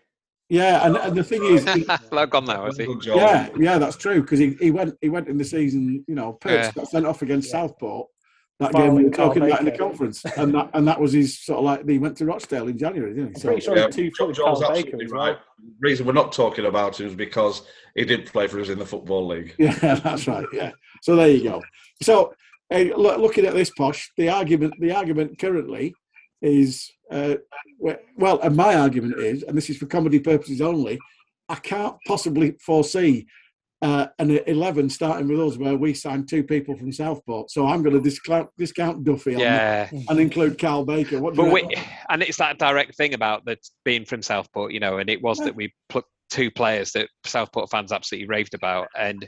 [0.49, 1.67] Yeah, and, and the thing is,
[2.13, 2.85] Log on now, is he?
[3.05, 6.05] Yeah, yeah, that's true because he, he went he went in the season.
[6.07, 6.73] You know, Perks Yeah.
[6.73, 7.63] got sent off against Yeah.
[7.67, 8.09] Southport.
[8.59, 11.13] That Following game we were talking about in the conference, and that and that was
[11.13, 13.35] his sort of like he went to Rochdale in January, didn't he?
[13.35, 15.37] I'm So pretty sure Yeah, two Jo- footed Joel's Carl absolutely as right.
[15.59, 17.63] The reason we're not talking about him is because
[17.97, 19.53] he did play for us in the football league.
[19.59, 20.47] Yeah, that's right.
[20.53, 20.71] Yeah.
[21.03, 21.63] So there you go.
[22.03, 22.35] So
[22.71, 25.93] hey, look, looking at this posh, the argument the argument currently
[26.47, 27.35] is uh,
[28.17, 30.99] well, and my argument is, and this is for comedy purposes only,
[31.49, 33.27] I can't possibly foresee
[33.83, 37.51] uh, an eleven starting with us where we sign two people from Southport.
[37.51, 41.21] So I'm going to discount discount Duffy Yeah, and include Carl Baker.
[41.21, 41.69] But we,
[42.09, 45.39] and it's that direct thing about that being from Southport, you know, and it was
[45.39, 45.47] Yeah.
[45.47, 49.25] that we plucked two players that Southport fans absolutely raved about, and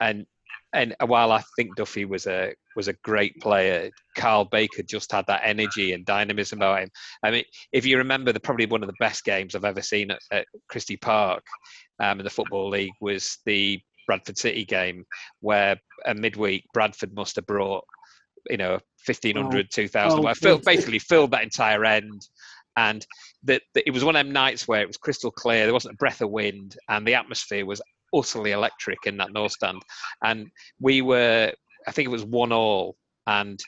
[0.00, 0.26] and
[0.72, 5.26] and while I think Duffy was a was a great player, Carl Baker just had
[5.26, 6.90] that energy and dynamism about him.
[7.22, 10.10] I mean, if you remember, the probably one of the best games I've ever seen
[10.10, 11.44] at, at Christie Park
[12.00, 15.04] um, in the football league was the Bradford City game,
[15.40, 17.84] where a midweek Bradford must have brought
[18.50, 22.28] you know 1500 2000 oh, filled, basically filled that entire end
[22.76, 23.06] and
[23.42, 25.96] that it was one of them nights where it was crystal clear there wasn't a
[25.96, 27.80] breath of wind and the atmosphere was
[28.14, 29.82] utterly electric in that north stand.
[30.22, 30.48] And
[30.80, 31.52] we were
[31.88, 32.96] i think it was one all
[33.28, 33.62] and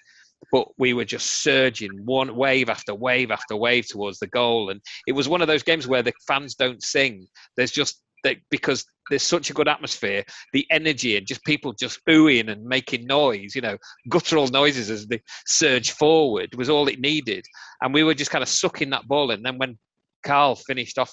[0.52, 4.70] but we were just surging one wave after wave after wave towards the goal.
[4.70, 7.26] And it was one of those games where the fans don't sing.
[7.56, 8.02] There's just
[8.50, 13.06] because there's such a good atmosphere the energy and just people just oohing and making
[13.06, 13.78] noise you know
[14.10, 17.44] guttural noises as they surge forward was all it needed.
[17.80, 19.30] And we were just kind of sucking that ball.
[19.30, 19.78] In then when
[20.24, 21.12] carl finished off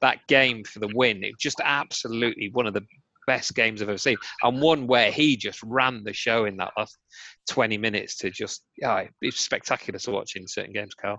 [0.00, 2.82] that game for the win it just absolutely one of the
[3.26, 6.72] best games i've ever seen and one where he just ran the show in that
[6.76, 6.98] last
[7.48, 11.18] 20 minutes to just yeah it's spectacular to watch in certain games carl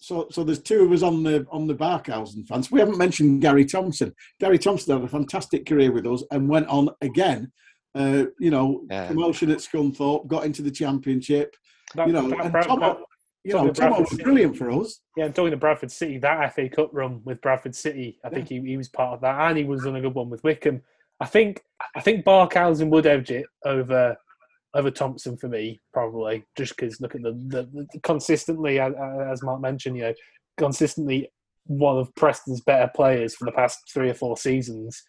[0.00, 2.70] So, so there's two of us on the on the Barkhuizen fans.
[2.70, 4.14] We haven't mentioned Gary Thompson.
[4.40, 7.50] Gary Thompson had a fantastic career with us and went on again.
[7.96, 9.08] Uh, you know, Yeah.
[9.08, 11.54] promotion at Scunthorpe, got into the championship.
[11.96, 13.04] That, You know, that- and Brad- Tomo, that- you
[13.48, 14.22] Tommy Tomo was City.
[14.22, 15.00] brilliant for us.
[15.16, 16.18] yeah, I'm talking to Bradford City.
[16.18, 19.48] That FA Cup run with Bradford City, I think he, he was part of that,
[19.48, 20.82] and he was on a good one with Wycombe.
[21.20, 21.62] I think
[21.96, 24.16] I think Barkhuizen would edge it over
[24.74, 28.92] over Thompson for me, probably, just because look at the, the, the consistently, as,
[29.26, 30.14] as Mark mentioned, you know,
[30.58, 31.30] consistently
[31.64, 35.02] one of Preston's better players for the past three or four seasons.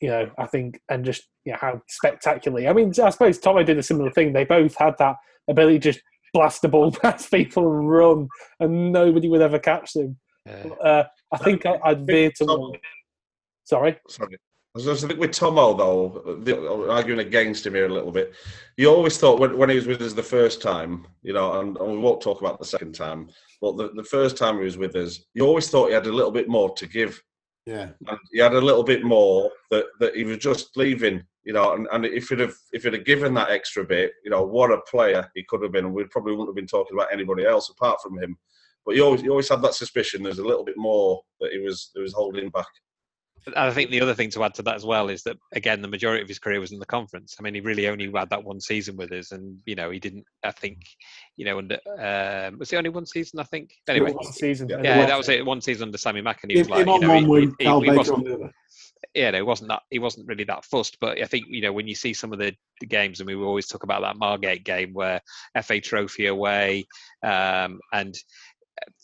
[0.00, 2.68] You know, I think, and just you know, how spectacularly.
[2.68, 4.32] I mean, I suppose Tomo did a similar thing.
[4.32, 5.16] They both had that
[5.48, 6.04] ability to just
[6.36, 8.28] blast the ball past people and run,
[8.60, 10.18] and nobody would ever catch them.
[10.44, 10.66] Yeah.
[10.82, 12.78] Uh, I think I, I'd veer Tomo- to.
[13.64, 13.98] Sorry.
[14.08, 14.38] Sorry.
[14.76, 18.34] I was think with Tomo though, the, arguing against him here a little bit.
[18.76, 21.78] You always thought when, when he was with us the first time, you know, and,
[21.78, 23.30] and we won't talk about the second time,
[23.62, 26.12] but the, the first time he was with us, you always thought he had a
[26.12, 27.20] little bit more to give.
[27.64, 31.52] Yeah, and he had a little bit more that, that he was just leaving, you
[31.52, 31.72] know.
[31.72, 34.72] And, and if he'd have if he'd have given that extra bit, you know, what
[34.72, 37.46] a player he could have been, and we probably wouldn't have been talking about anybody
[37.46, 38.36] else apart from him.
[38.84, 41.58] But you always you always had that suspicion there's a little bit more that he
[41.58, 42.66] was that was holding back.
[43.46, 45.80] And I think the other thing to add to that as well is that again
[45.80, 47.36] the majority of his career was in the conference.
[47.38, 50.00] I mean, he really only had that one season with us, and you know he
[50.00, 50.24] didn't.
[50.42, 50.78] I think,
[51.36, 53.38] you know, under um, was it only one season?
[53.38, 53.70] I think.
[53.88, 54.68] Anyway, One season.
[54.68, 54.82] Yeah.
[54.82, 55.46] yeah, that was it.
[55.46, 57.64] One season under Sammy Mack, and he was like, him you know, he, with he-
[57.64, 58.52] Carl he wasn't on the other.
[59.14, 60.98] yeah, no, it wasn't that he wasn't really that fussed.
[61.00, 63.36] But I think you know when you see some of the, the games, and we
[63.36, 65.20] always talk about that Margate game where
[65.62, 66.86] FA Trophy away,
[67.22, 68.16] um, and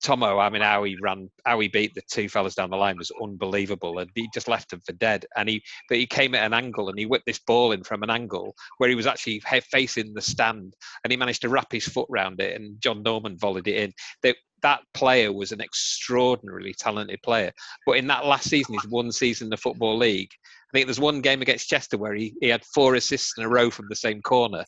[0.02, 2.98] Tomo, I mean, how he ran, how he beat the two fellas down the line
[2.98, 5.24] was unbelievable, and he just left them for dead.
[5.36, 8.02] And he, but he came at an angle and he whipped this ball in from
[8.02, 11.86] an angle where he was actually facing the stand, and he managed to wrap his
[11.86, 13.92] foot round it, and John Norman volleyed it in.
[14.22, 17.52] That that player was an extraordinarily talented player.
[17.84, 20.30] But in that last season, his one season in the football league,
[20.72, 23.48] I think there's one game against Chester where he, he had four assists in a
[23.48, 24.64] row from the same corner.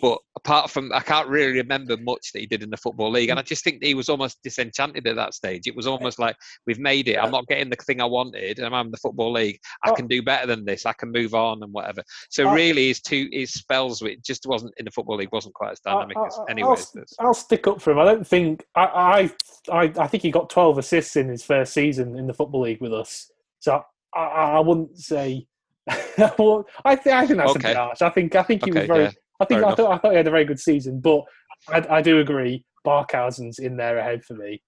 [0.00, 3.30] But apart from, I can't really remember much that he did in the football league,
[3.30, 5.66] and I just think he was almost disenchanted at that stage.
[5.66, 7.16] It was almost like we've made it.
[7.16, 9.58] I'm not getting the thing I wanted, and I'm in the football league.
[9.84, 10.86] I can do better than this.
[10.86, 12.02] I can move on and whatever.
[12.30, 15.72] So really, his two his spells with just wasn't in the football league wasn't quite
[15.72, 16.76] as dynamic as I- I- anyway.
[17.20, 17.98] I'll, I'll stick up for him.
[17.98, 19.30] I don't think I,
[19.70, 22.80] I, I, think he got 12 assists in his first season in the football league
[22.80, 23.30] with us.
[23.60, 23.82] So
[24.14, 25.46] I, I wouldn't say.
[25.88, 27.68] I, I think I think that's Okay.
[27.68, 28.02] a bit harsh.
[28.02, 29.04] I think I think he was very.
[29.04, 29.10] yeah,
[29.40, 31.22] I think I thought I thought he had a very good season, but
[31.68, 32.64] I, I do agree.
[32.86, 34.62] Barkhuizen's in there ahead for me.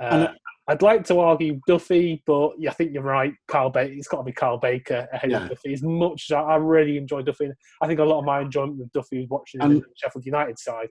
[0.00, 0.32] And- Uh,
[0.68, 3.34] I'd like to argue Duffy, but yeah, I think you're right.
[3.48, 5.42] Carl Baker, it's got to be Carl Baker ahead Yeah.
[5.42, 5.72] of Duffy.
[5.72, 7.50] As much as I, really enjoy Duffy,
[7.82, 10.88] I think a lot of my enjoyment with Duffy was watching the Sheffield United side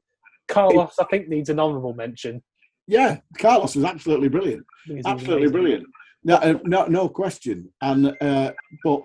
[0.50, 2.44] Carlos, I think, needs an honourable mention.
[2.88, 4.66] Yeah, Carlos was absolutely brilliant.
[5.06, 5.52] Absolutely amazing.
[5.52, 5.88] brilliant.
[6.26, 7.72] No, uh, no, no question.
[7.82, 8.52] And uh,
[8.84, 9.04] but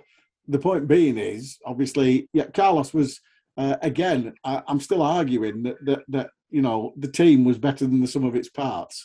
[0.49, 3.20] the point being is, obviously, yeah, Carlos was
[3.57, 4.35] uh, again.
[4.45, 8.07] I, I'm still arguing that, that that you know the team was better than the
[8.09, 9.05] sum of its parts,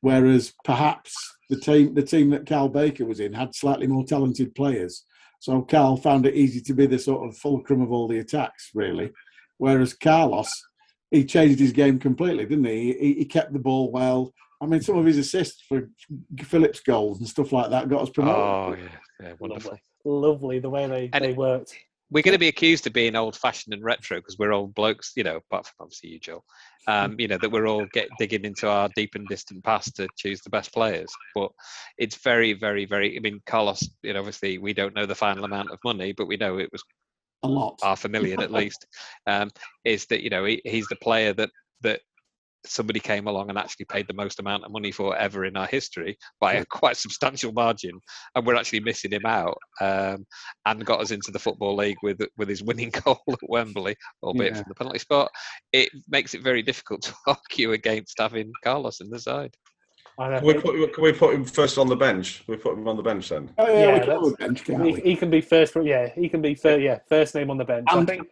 [0.00, 1.14] whereas perhaps
[1.50, 5.04] the team the team that Carl Baker was in had slightly more talented players.
[5.40, 8.70] So Carl found it easy to be the sort of fulcrum of all the attacks,
[8.74, 9.10] really.
[9.58, 10.50] Whereas Carlos,
[11.10, 12.92] he changed his game completely, didn't he?
[12.98, 14.32] He, he kept the ball well.
[14.62, 15.90] I mean, some of his assists for
[16.40, 18.40] Phillips goals and stuff like that got us promoted.
[18.42, 18.88] Oh yeah,
[19.28, 19.72] yeah, wonderful.
[19.72, 19.82] Lovely.
[20.06, 21.74] Lovely the way they, And they it- worked.
[22.10, 25.24] We're going to be accused of being old-fashioned and retro because we're old blokes, you
[25.24, 25.36] know.
[25.36, 26.44] Apart from obviously you, Joel.
[26.86, 30.06] Um, you know that we're all get digging into our deep and distant past to
[30.16, 31.10] choose the best players.
[31.34, 31.50] But
[31.98, 33.16] it's very, very, very.
[33.16, 33.88] I mean, Carlos.
[34.02, 36.70] You know, obviously we don't know the final amount of money, but we know it
[36.72, 36.82] was
[37.42, 37.78] a lot.
[37.82, 38.86] half a million at least.
[39.26, 39.50] Um,
[39.84, 41.50] is that you know he, he's the player that
[41.82, 42.00] that
[42.66, 45.66] somebody came along and actually paid the most amount of money for ever in our
[45.66, 47.92] history by a quite substantial margin,
[48.34, 50.24] and we're actually missing him out, um,
[50.66, 54.52] and got us into the football league with with his winning goal at Wembley, albeit
[54.54, 54.62] Yeah.
[54.62, 55.30] from the penalty spot.
[55.72, 59.54] It makes it very difficult to argue against having Carlos in the side.
[60.16, 62.44] Can we, put, can we put him first on the bench?
[62.46, 63.50] Can we put him on the bench then?
[63.58, 65.00] Oh, yeah, Yeah, we can that's- have bench, can't he, we?
[65.00, 65.76] he can be first.
[65.82, 66.82] Yeah, he can be first.
[66.82, 67.88] Yeah, first name on the bench.
[67.90, 68.28] I And- think.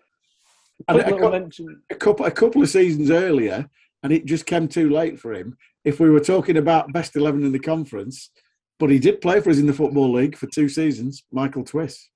[0.86, 1.82] and a little mention.
[1.90, 3.68] a couple a couple of seasons earlier,
[4.02, 5.56] and it just came too late for him.
[5.84, 8.30] If we were talking about best eleven in the conference,
[8.78, 11.24] but he did play for us in the football league for two seasons.
[11.32, 12.08] Michael Twiss.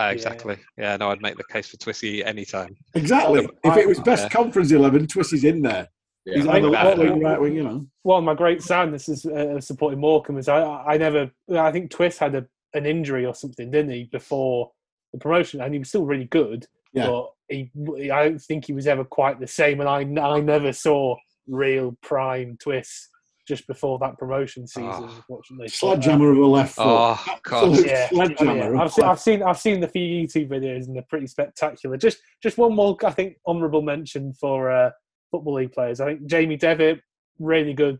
[0.00, 0.56] Uh, exactly.
[0.76, 2.76] Yeah, no, I'd make the case for Twissy anytime.
[2.94, 3.48] Exactly.
[3.62, 4.28] If it was best Yeah.
[4.30, 5.88] conference eleven, Twiss is in there.
[6.24, 6.36] Yeah.
[6.36, 7.86] He's I either think left wing, right wing, you know.
[8.02, 11.90] One of my great sadness is uh, supporting Morecambe is I I never I think
[11.90, 14.70] Twiss had a, an injury or something, didn't he, before
[15.12, 16.66] the promotion, and he was still really good.
[16.92, 17.06] Yeah.
[17.06, 20.72] But he, I don't think he was ever quite the same, and I I never
[20.72, 21.16] saw
[21.46, 23.08] real prime twists
[23.46, 24.90] just before that promotion season.
[24.92, 25.14] Oh.
[25.16, 26.84] Unfortunately, But, Sledgehammer of a left foot.
[26.86, 27.68] Oh God.
[27.68, 28.74] Absolute yeah, sledgehammer.
[28.74, 28.80] yeah.
[28.80, 31.96] I've, seen, I've seen I've seen the few YouTube videos and they're pretty spectacular.
[31.96, 34.90] Just just one more, I think, honourable mention for uh,
[35.30, 36.00] football league players.
[36.00, 37.00] I think Jamie Devitt,
[37.38, 37.98] really good.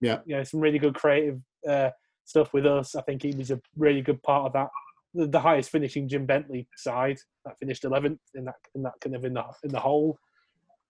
[0.00, 0.20] Yeah.
[0.24, 1.90] you know, some really good creative uh,
[2.24, 2.94] stuff with us.
[2.94, 4.68] I think he was a really good part of that.
[5.14, 9.16] The, the highest finishing Jim Bentley side that finished 11th in that in that kind
[9.16, 10.16] of in the in the whole.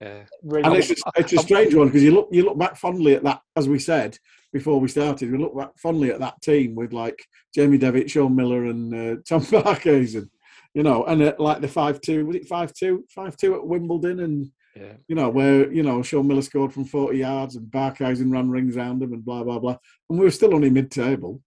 [0.00, 0.22] Yeah.
[0.42, 3.14] Really And it's a, it's a strange one because you look you look back fondly
[3.14, 4.16] at that, as we said
[4.52, 5.30] before we started.
[5.30, 7.18] We look back fondly at that team with like
[7.54, 10.28] Jamie Devitt, Sean Miller, and uh, Tom Barkhuizen,
[10.74, 13.66] you know, and at like the five two was it five two five two at
[13.66, 14.94] Wimbledon, and Yeah.
[15.08, 18.76] you know where you know Sean Miller scored from forty yards and Barkhuizen ran rings
[18.76, 19.76] round him and blah blah blah,
[20.08, 21.42] and we were still only mid table.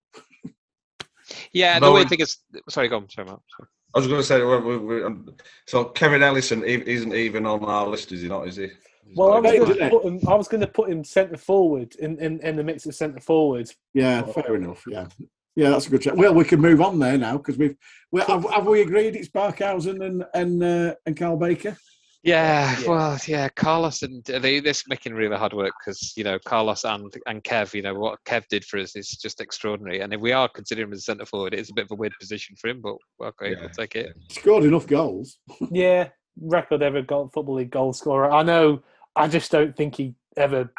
[1.53, 2.37] Yeah, No, the weird it- thing is,
[2.69, 3.41] sorry, go on, sorry, Mark.
[3.55, 3.69] Sorry.
[3.95, 5.35] I was going to say, we- we- we- um,
[5.67, 8.47] so Kevin Ellison isn't even on our list, is he not?
[8.47, 8.69] Is he?
[9.15, 10.19] Well, I was going to put him.
[10.27, 13.19] I was going to put him centre forward in, in, in the mix of centre
[13.19, 13.75] forwards.
[13.93, 14.81] Yeah, fair enough.
[14.87, 15.07] Yeah,
[15.55, 16.15] yeah, that's a good chat.
[16.17, 17.75] Well, we can move on there now because we've
[18.11, 21.77] we, have, have we agreed it's Barkhuizen and and uh, and Carl Baker.
[22.23, 22.87] Yeah, Yeah.
[22.89, 26.85] well, yeah, Carlos and uh, they this making really hard work because you know Carlos
[26.85, 29.99] and and Kev, you know what Kev did for us is just extraordinary.
[29.99, 31.91] And if we are considering him as a centre forward, it is a bit of
[31.91, 33.59] a weird position for him, but okay, Yeah.
[33.59, 34.15] we'll take it.
[34.29, 35.37] Scored enough goals.
[35.71, 36.09] Yeah,
[36.39, 38.31] record ever goal, football league goal scorer.
[38.31, 38.81] I know.
[39.15, 40.71] I just don't think he ever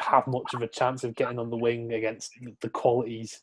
[0.00, 2.32] have much of a chance of getting on the wing against
[2.62, 3.40] the qualities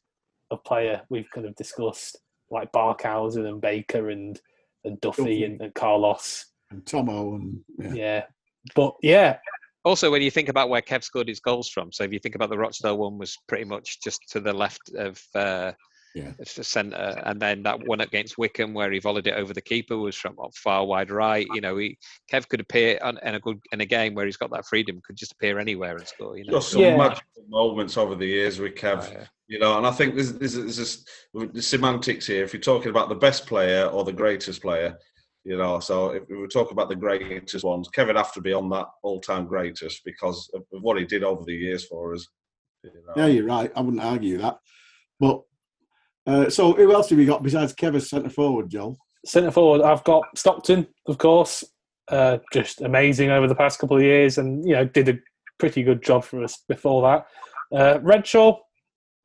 [0.50, 2.18] of player we've kind of discussed,
[2.50, 4.40] like Barkhuizen and Baker and
[4.86, 5.44] and Duffy, Duffy.
[5.44, 6.46] And, and Carlos.
[6.72, 7.94] And Tomo and yeah.
[7.94, 8.24] Yeah,
[8.76, 9.38] but yeah,
[9.86, 12.36] Also, when you think about where Kev scored his goals from, so if you think
[12.36, 15.72] about the Rochdale one, was pretty much just to the left of uh,
[16.14, 16.34] Yeah.
[16.38, 19.98] the centre, and then that one against Wycombe where he volleyed it over the keeper
[19.98, 21.48] was from far wide right.
[21.56, 21.98] You know, he,
[22.32, 25.02] Kev could appear on, in a good in a game where he's got that freedom,
[25.04, 26.38] could just appear anywhere and score.
[26.38, 26.98] You know, Just some Yeah.
[26.98, 29.22] magical moments over the years with Kev.
[29.22, 32.44] Uh, You know, and I think there's, there's, there's this the semantics here.
[32.44, 35.00] If you're talking about the best player or the greatest player,
[35.46, 38.54] you know, so if we were talking about the greatest ones, Kevin have to be
[38.54, 42.28] on that all-time greatest because of of what he did over the years for us.
[42.84, 43.14] You know.
[43.16, 43.72] Yeah, you're right.
[43.76, 44.58] I wouldn't argue that.
[45.20, 45.42] But
[46.28, 48.98] uh, so, who else have we got besides Kev as centre forward, Joel?
[49.26, 49.82] centre forward.
[49.82, 51.64] I've got Stockton, of course,
[52.10, 55.20] uh, just amazing over the past couple of years, and you know did a
[55.58, 57.78] pretty good job for us before that.
[57.78, 58.58] Uh, Redshaw,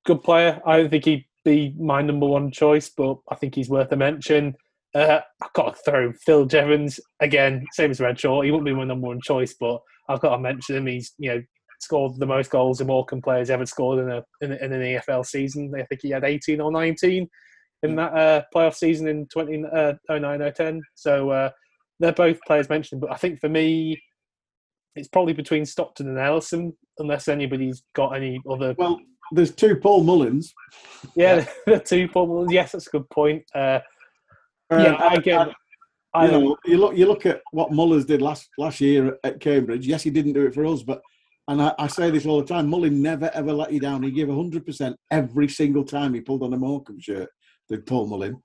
[0.05, 0.61] good player.
[0.67, 3.97] I don't think he'd be my number one choice, but I think he's worth a
[3.97, 4.55] mention.
[4.95, 8.45] Uh, I've got to throw Phil Jevons again, same as Redshaw.
[8.45, 10.87] He wouldn't be my number one choice, but I've got to mention him.
[10.87, 11.43] He's you know
[11.81, 15.27] scored the most goals of Morecambe players ever scored in a in, in an EFL
[15.27, 15.73] season.
[15.77, 17.29] I think he had 18 or 19
[17.83, 20.83] in that uh, playoff season in 20, uh, 09 010.
[20.95, 21.51] So uh,
[22.01, 23.01] they're both players mentioned.
[23.01, 24.03] But I think for me,
[24.97, 28.75] it's probably between Stockton and Ellison, unless anybody's got any other.
[28.79, 29.01] Well,
[29.33, 30.53] there's two Paul Mullins.
[31.15, 32.29] Yeah, the two Paul.
[32.29, 32.53] Mullins.
[32.53, 33.43] Yes, that's a good point.
[33.55, 33.81] Uh,
[34.71, 35.49] yeah, Uh, I get.
[36.15, 39.41] I you know, you look you look at what Mullins did last last year at
[39.41, 39.87] Cambridge.
[39.87, 41.03] Yes, he didn't do it for us, but
[41.49, 42.69] and I, I say this all the time.
[42.69, 44.03] Mullin never ever let you down.
[44.03, 47.31] He gave hundred percent every single time he pulled on a Morecambe shirt.
[47.69, 48.41] Did Paul Mullin,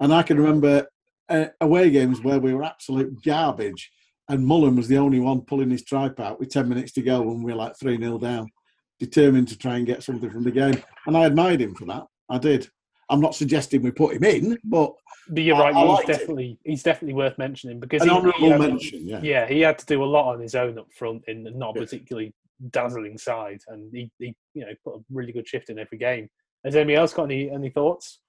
[0.00, 0.86] and I can remember
[1.28, 3.90] uh, away games where we were absolute garbage,
[4.28, 7.22] and Mullin was the only one pulling his tripe out with ten minutes to go
[7.22, 8.50] when we were like three 0 down,
[8.98, 10.82] determined to try and get something from the game.
[11.06, 12.04] And I admired him for that.
[12.28, 12.68] I did.
[13.08, 14.92] I'm not suggesting we put him in, but
[15.28, 15.74] But you're I- right.
[15.74, 16.12] I he's liked it.
[16.18, 19.06] definitely he's definitely worth mentioning because an he, he honourable had- mention.
[19.08, 19.20] Yeah.
[19.22, 21.82] Yeah, he had to do a lot on his own up front in not Yeah.
[21.82, 22.34] particularly
[22.70, 26.28] dazzling side, and he, he you know put a really good shift in every game.
[26.64, 28.20] Has anybody else got any any thoughts?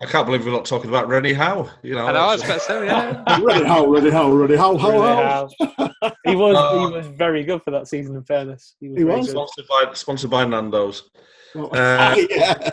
[0.00, 1.70] I can't believe we're not talking about Rene Howe.
[1.84, 2.86] You know, I know, I was that's- about to say,
[3.38, 3.38] yeah.
[3.44, 5.48] ready how, ready how, ready how, how, Really how.
[5.78, 8.16] how- he was Uh, he was very good for that season.
[8.16, 8.98] In fairness, he was.
[8.98, 9.30] He was.
[9.30, 11.08] sponsored by sponsored by Nando's.
[11.54, 12.70] Well, Uh, yeah.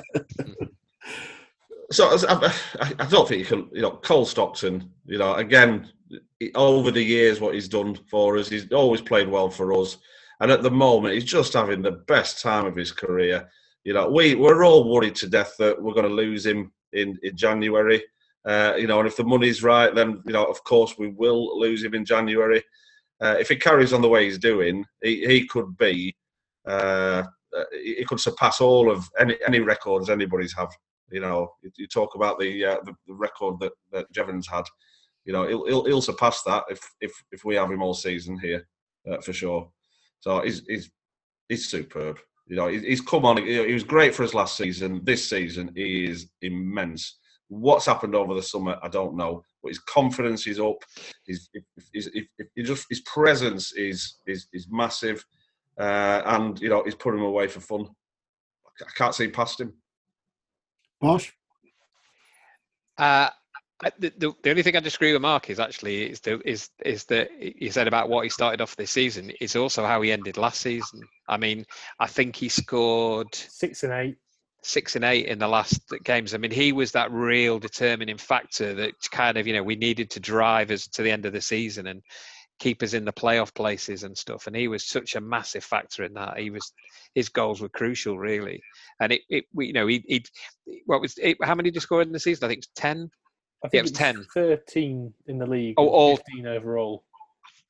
[1.92, 2.54] So I,
[3.00, 4.92] I- don't think you can, you know, Cole Stockton.
[5.06, 5.90] You know, again,
[6.56, 9.98] over the years, what he's done for us, he's always played well for us,
[10.40, 13.50] and at the moment, he's just having the best time of his career.
[13.84, 17.18] You know, we we're all worried to death that we're going to lose him in
[17.24, 18.04] in January.
[18.46, 21.60] Uh, you know, and if the money's right, then you know, of course, we will
[21.60, 22.64] lose him in January.
[23.22, 26.16] Uh, if he carries on the way he's doing, he, he could be,
[26.68, 27.24] uh,
[27.58, 30.70] uh, he could surpass all of any any records anybody's have.
[31.12, 34.66] You know, you, you talk about the, uh, the the record that that Jevons had.
[35.26, 38.40] You know, he'll, he'll he'll surpass that if if if we have him all season
[38.40, 38.68] here
[39.10, 39.70] uh, for sure.
[40.20, 40.92] So he's he's
[41.48, 42.20] he's superb.
[42.48, 43.38] You know, he's, he's come on.
[43.38, 45.02] He, he was great for us last season.
[45.04, 47.20] This season, he is immense.
[47.48, 49.44] What's happened over the summer, I don't know.
[49.62, 50.78] But his confidence is up.
[51.26, 51.50] His,
[51.94, 55.24] his, his, his, just, his presence is is is massive,
[55.78, 57.88] uh, and you know, he's putting him away for fun.
[58.82, 59.74] I can't see past him.
[61.02, 61.34] Posh.
[62.98, 63.30] Uh,
[63.82, 66.70] I- the, the, the only thing I disagree with Mark is actually is the is
[66.86, 70.12] is that you said about what he started off this season is also how he
[70.12, 71.02] ended last season.
[71.30, 71.66] I mean,
[72.00, 74.18] I think he scored Six and eight.
[74.64, 76.34] six and eight in the last games.
[76.34, 80.10] I mean, he was that real determining factor that kind of you know we needed
[80.12, 82.02] to drive us to the end of the season and
[82.60, 84.48] keep us in the playoff places and stuff.
[84.48, 86.38] And he was such a massive factor in that.
[86.38, 86.72] He was
[87.16, 88.62] his goals were crucial, really.
[89.02, 90.26] And it, it we, you know, he, he
[90.86, 92.46] what was it, how many did he score in the season?
[92.46, 93.10] I think it's ten.
[93.64, 94.26] I Yeah, think it was it's 10.
[94.34, 95.76] Thirteen in the league.
[95.78, 97.04] Oh, and all- fifteen overall.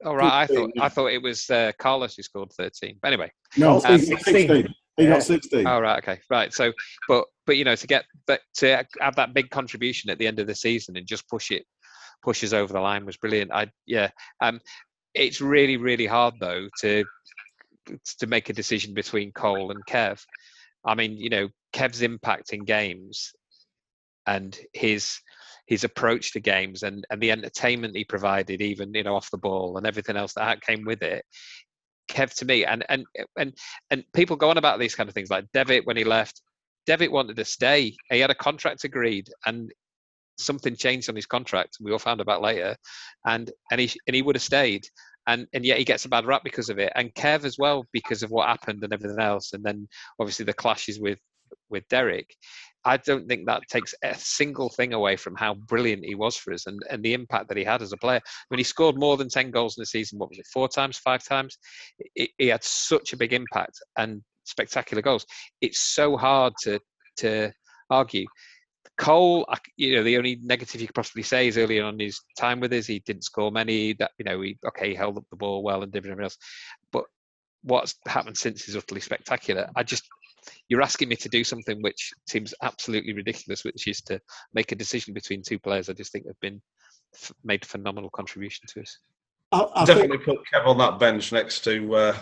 [0.06, 0.72] Oh right, I thought.
[0.80, 2.98] I thought it was uh, Carlos who scored thirteen.
[3.02, 4.18] But anyway, No, Um, 16.
[4.48, 4.74] 16.
[4.96, 5.66] He got 16.
[5.68, 6.54] Oh right, okay, right.
[6.54, 6.72] So,
[7.08, 10.40] but but you know, to get that to have that big contribution at the end
[10.40, 11.66] of the season and just push it,
[12.22, 13.52] push us over the line was brilliant.
[13.52, 14.10] I yeah,
[14.42, 14.60] um,
[15.14, 17.06] it's really really hard though to
[18.20, 20.24] to make a decision between Cole and Kev.
[20.86, 23.32] I mean, you know, Kev's impact in games
[24.28, 25.20] and his
[25.66, 29.38] his approach to games and and the entertainment he provided, even you know off the
[29.38, 31.24] ball and everything else that came with it.
[32.10, 33.06] Kev to me, and and
[33.38, 33.54] and
[33.92, 36.42] and people go on about these kind of things like Devitt when he left.
[36.86, 37.96] Devitt wanted to stay.
[38.10, 39.72] He had a contract agreed, and
[40.40, 41.78] something changed on his contract.
[41.82, 42.76] We all found about later,
[43.26, 44.88] and and he and he would have stayed,
[45.28, 46.92] and and yet he gets a bad rap because of it.
[46.96, 49.88] And Kev as well because of what happened and everything else, and then
[50.20, 51.20] obviously the clashes with
[51.70, 52.36] with Derek.
[52.86, 56.54] I don't think that takes a single thing away from how brilliant he was for
[56.54, 58.22] us and, and the impact that he had as a player.
[58.48, 60.98] When he scored more than 10 goals in the season, what was it, four times,
[60.98, 61.58] five times?
[62.16, 65.26] He had such a big impact and spectacular goals.
[65.62, 66.80] It's so hard to
[67.18, 67.52] to
[67.90, 68.26] argue.
[69.00, 69.48] Cole,
[69.78, 72.60] you know, the only negative you could possibly say is early on in his time
[72.60, 73.94] with us, he didn't score many.
[73.94, 76.38] That you know, he okay, he held up the ball well and did everything else.
[76.92, 77.06] But
[77.64, 79.70] what's happened since is utterly spectacular.
[79.76, 80.04] I just,
[80.68, 84.20] you're asking me to do something which seems absolutely ridiculous, which is to
[84.54, 85.90] make a decision between two players.
[85.90, 86.62] I just think have been
[87.16, 88.98] f- made phenomenal contribution to us.
[89.54, 92.18] I, I think, Definitely put Kev on that bench next to uh,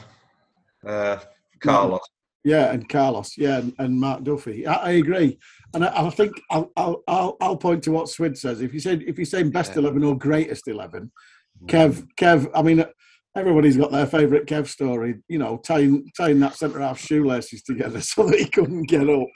[0.85, 1.19] uh,
[1.59, 2.01] Carlos.
[2.47, 4.65] Yeah, and Carlos, yeah, and, and Mark Duffy.
[4.65, 5.37] I, I agree,
[5.73, 8.61] and I, I think I'll, I'll I'll I'll point to what Swid says.
[8.61, 9.79] If you say if you're saying best Yeah.
[9.79, 11.11] eleven or greatest eleven,
[11.61, 11.67] mm.
[11.67, 12.49] Kev, Kev.
[12.55, 12.85] I mean,
[13.35, 15.15] everybody's got their favourite Kev story.
[15.27, 19.27] You know, tying tying that centre half shoelaces together so that he couldn't get up.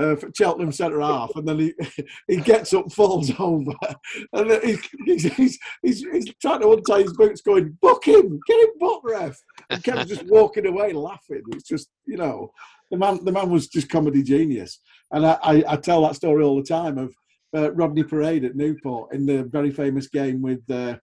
[0.00, 1.74] Uh, for Cheltenham centre half, and then he
[2.28, 3.72] he gets up, falls over,
[4.32, 8.40] and then he's, he's, he's, he's, he's trying to untie his boots, going, "Book him,
[8.46, 9.38] get him, book ref."
[9.68, 11.42] And Kev's just walking away laughing.
[11.48, 12.50] It's just, you know,
[12.90, 14.80] the man the man was just comedy genius.
[15.12, 17.14] And I, I, I tell that story all the time of
[17.54, 20.96] uh, Rodney Parade at Newport in the very famous game with uh,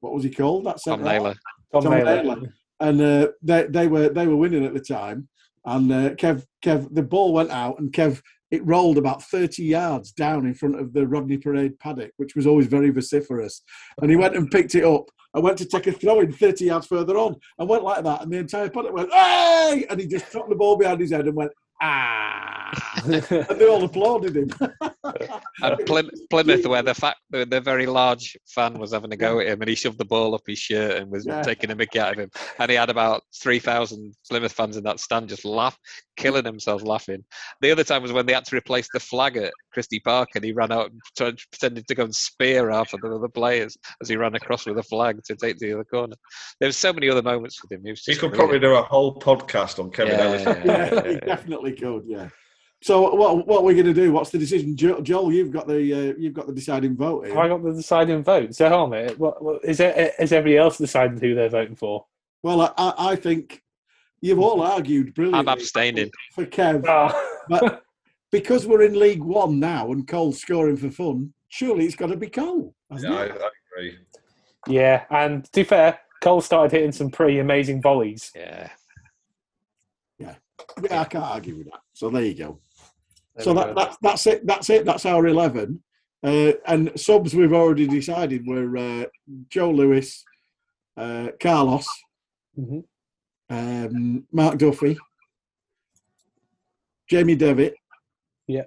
[0.00, 0.64] what was he called?
[0.66, 1.02] That Tom?
[1.02, 1.34] Naylor.
[1.72, 2.22] Tom, Tom Naylor.
[2.22, 2.54] Naylor.
[2.80, 5.28] and uh, they they were they were winning at the time.
[5.66, 8.20] And uh, Kev Kev the ball went out, and Kev
[8.54, 12.46] it rolled about 30 yards down in front of the Rodney Parade paddock, which was
[12.46, 13.62] always very vociferous.
[14.00, 15.10] And he went and picked it up.
[15.34, 17.36] I went to take a throw in 30 yards further on.
[17.58, 19.84] I went like that, and the entire paddock went, hey!
[19.90, 21.50] And he just dropped the ball behind his head and went,
[21.80, 22.70] ah.
[23.04, 24.50] and they all applauded him.
[25.62, 29.40] And Plym- Plymouth, where the fact the, the very large fan was having a go
[29.40, 31.42] at him, and he shoved the ball up his shirt and was Yeah.
[31.42, 34.84] taking a mickey out of him, and he had about three thousand Plymouth fans in
[34.84, 35.78] that stand just laugh,
[36.16, 37.22] killing themselves laughing.
[37.60, 40.44] The other time was when they had to replace the flag at Christie Park, and
[40.44, 43.76] he ran out and tried, pretended to go and spear half of the other players
[44.02, 46.16] as he ran across with a flag to take to the other corner.
[46.60, 47.82] There was so many other moments with him.
[47.84, 48.62] He was You just could brilliant.
[48.62, 50.42] probably do a whole podcast on Kevin Yeah, Ellis.
[50.64, 52.04] yeah, he definitely could.
[52.06, 52.28] Yeah.
[52.82, 54.12] So what what are we going to do?
[54.12, 55.32] What's the decision, Jo- Joel?
[55.32, 57.26] You've got the uh, you've got the deciding vote.
[57.28, 58.54] Have I got the deciding vote?
[58.54, 59.18] So, hold on a minute.
[59.18, 62.04] What, what, is, it, is everybody else decided who they're voting for?
[62.42, 63.62] Well, I, I I think
[64.20, 65.38] you've all argued brilliantly.
[65.40, 66.10] I'm abstaining.
[66.34, 67.18] for Kev, Ah.
[67.48, 67.82] but
[68.30, 72.16] because we're in League One now and Cole's scoring for fun, surely it's got to
[72.18, 72.74] be Cole.
[72.90, 73.22] hasn't Yeah, I.
[73.28, 73.98] I agree.
[74.68, 78.30] yeah, and to be fair, Cole started hitting some pretty amazing volleys.
[78.36, 78.68] Yeah.
[80.82, 81.80] Yeah, I can't argue with that.
[81.92, 82.60] So there you go.
[83.36, 83.74] There so we that, go.
[83.74, 84.46] that that's it.
[84.46, 84.84] That's it.
[84.84, 85.82] That's our eleven.
[86.22, 89.04] Uh, and subs we've already decided were uh,
[89.50, 90.24] Joe Lewis,
[90.96, 91.86] uh, Carlos,
[92.58, 92.84] Mhm.
[93.50, 94.96] um, Mark Duffy,
[97.10, 97.74] Jamie Devitt,
[98.46, 98.62] Yeah.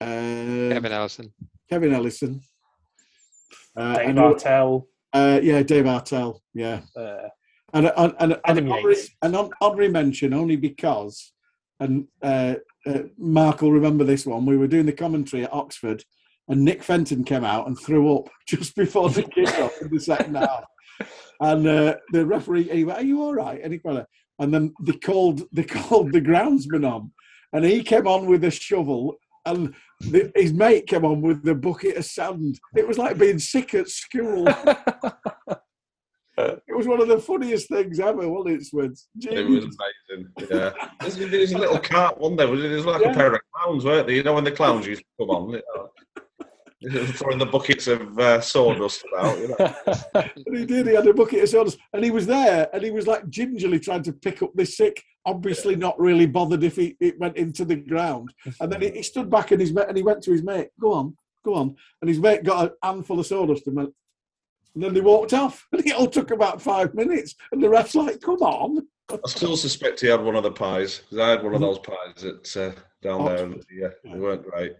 [0.00, 0.04] uh,
[0.74, 1.32] Kevin Ellison.
[1.70, 2.40] Kevin Ellison,
[3.76, 6.82] uh, Dave Artell, uh, yeah, Dave Artell, yeah,
[7.74, 11.32] And and, and, Adam an honorary, an honorary mention only because,
[11.80, 12.54] and uh,
[12.86, 14.46] uh, Mark will remember this one.
[14.46, 16.04] We were doing the commentary at Oxford,
[16.48, 20.36] and Nick Fenton came out and threw up just before the kick-off in the second
[20.36, 20.64] half.
[21.40, 24.06] And uh, the referee, he went, "Are you all right?" And he went,
[24.38, 27.12] and then they called they called the groundsman on,
[27.52, 29.16] and he came on with a shovel.
[29.46, 32.58] And the, his mate came on with the bucket of sand.
[32.74, 34.48] It was like being sick at school.
[36.66, 39.08] It was one of the funniest things ever, wasn't it, Swids?
[39.20, 40.28] It was amazing.
[40.50, 40.70] Yeah.
[41.00, 42.48] There's, there's a little cart one there.
[42.48, 42.68] wasn't it?
[42.70, 43.12] There's like Yeah.
[43.12, 44.16] a pair of clowns, weren't they?
[44.16, 45.62] You know when the clowns used to come on, you
[46.90, 49.38] know, throwing the buckets of uh, sawdust about.
[49.38, 49.74] You know.
[50.46, 50.86] And he did.
[50.86, 53.80] He had a bucket of sawdust, and he was there, and he was like gingerly
[53.80, 55.02] trying to pick up this sick.
[55.24, 58.32] Obviously, not really bothered if he it went into the ground.
[58.60, 60.68] And then he, he stood back, and his mate, and he went to his mate.
[60.80, 61.76] Go on, go on.
[62.02, 63.94] And his mate got a handful of sawdust and went.
[64.74, 67.34] And then they walked off, and it all took about five minutes.
[67.52, 71.00] And the ref's like, "Come on." I still suspect he had one of the pies
[71.00, 72.72] because I had one of those pies at uh,
[73.02, 74.72] down there, and yeah, they weren't great.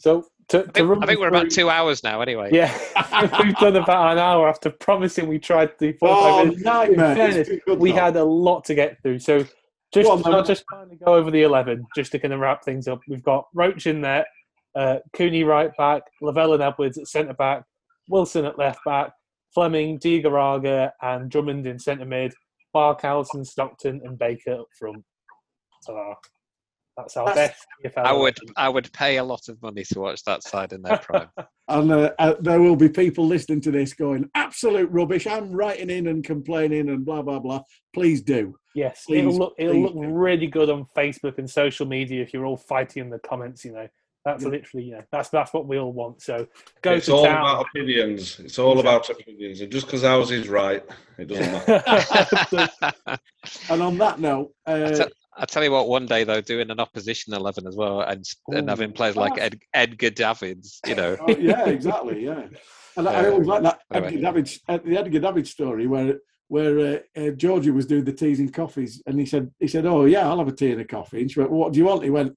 [0.00, 2.50] so, to, I think, I think we're about two hours now, anyway.
[2.52, 2.76] Yeah,
[3.42, 6.62] we've done about an hour after promising we tried to do 45 Oh, minutes.
[6.62, 7.14] nightmare!
[7.14, 7.96] Fairness, It's too good, we though.
[7.98, 9.20] had a lot to get through.
[9.20, 9.44] So
[9.94, 10.34] just Go on, then.
[10.34, 12.98] I'll just finally go over the eleven, just to kind of wrap things up.
[13.08, 14.26] We've got Roche in there,
[14.74, 17.62] uh, Cooney right back, Lavelle and Edwards at centre back,
[18.08, 19.12] Wilson at left back,
[19.54, 22.32] Fleming, Diagouraga, and Drummond in centre mid,
[22.74, 25.02] Barkhuizen, Stockton, and Baker up front.
[25.82, 26.14] So
[26.96, 27.96] that's our That's- best.
[27.96, 28.54] I would 11.
[28.56, 31.28] I would pay a lot of money to watch that side in their prime.
[31.68, 35.26] And uh, uh, there will be people listening to this going, absolute rubbish.
[35.26, 37.62] I'm writing in and complaining and blah, blah, blah.
[37.94, 38.54] Please do.
[38.74, 40.08] Yes, Please, it'll look it'll look do.
[40.08, 43.64] really good on Facebook and social media if you're all fighting in the comments.
[43.64, 43.88] You know,
[44.28, 44.50] that's Yeah.
[44.50, 45.02] literally yeah.
[45.12, 46.22] that's that's what we all want.
[46.22, 46.46] So
[46.82, 47.38] go it's to all town.
[47.38, 48.38] about opinions.
[48.40, 50.82] It's all about opinions, and just because ours is right,
[51.18, 52.68] it doesn't matter.
[53.70, 55.08] And on that note, I uh, tell-
[55.40, 58.68] I tell you what, one day though, doing an opposition eleven as well, and and
[58.68, 58.94] having Ooh.
[58.94, 59.38] players like.
[59.38, 62.46] Ed, Edgar Davids, you know, oh, yeah, exactly, yeah.
[62.96, 64.08] And I, I Uh, always like that anyway.
[64.08, 66.18] Edgar David, uh, the Edgar David story where
[66.48, 69.86] where uh, uh, Georgie was doing the teas and coffees, and he said he said,
[69.86, 71.84] "Oh yeah, I'll have a tea and a coffee." And she went, "What do you
[71.84, 72.32] want?" He went,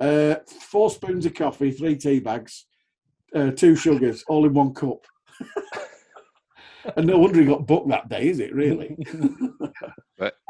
[0.00, 2.66] uh, four spoons of coffee, three tea bags,
[3.34, 5.06] uh, two sugars, all in one cup."
[6.96, 8.54] and no wonder he got booked that day, is it?
[8.54, 8.96] Really?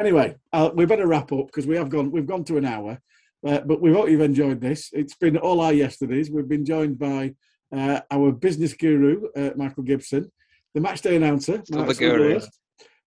[0.01, 2.11] Anyway, uh, we better wrap up because we have gone.
[2.11, 2.99] We've gone to an hour,
[3.47, 4.90] uh, but we hope you've enjoyed this.
[4.92, 6.30] It's been all our yesterdays.
[6.30, 7.34] We've been joined by
[7.74, 10.30] uh, our business guru, uh, Michael Gibson,
[10.74, 11.88] the match day announcer, Mark.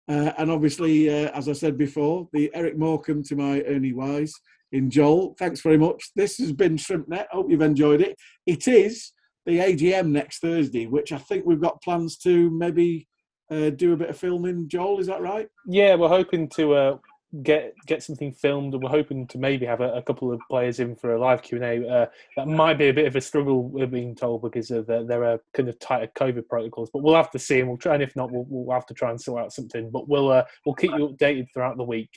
[0.09, 4.33] Uh, and obviously, uh, as I said before, the Eric Morecambe to my Ernie Wise
[4.71, 5.35] in Joel.
[5.39, 6.11] Thanks very much.
[6.15, 7.27] This has been ShrimpNet.
[7.31, 8.17] Hope you've enjoyed it.
[8.45, 9.11] It is
[9.45, 13.07] the AGM next Thursday, which I think we've got plans to maybe
[13.49, 14.67] uh, do a bit of filming.
[14.67, 15.47] Joel, is that right?
[15.67, 16.97] yeah, we're hoping to uh,
[17.43, 20.79] get get something filmed, and we're hoping to maybe have a, a couple of players
[20.81, 21.89] in for a live Q and A.
[21.89, 22.05] Uh,
[22.35, 25.23] that might be a bit of a struggle, we're being told, because of uh, there
[25.23, 26.89] are kind of tighter COVID protocols.
[26.91, 27.93] But we'll have to see, and we'll try.
[27.93, 29.89] And if not, we'll, we'll have to try and sort out something.
[29.91, 32.09] But we'll uh, we'll keep you updated throughout the week.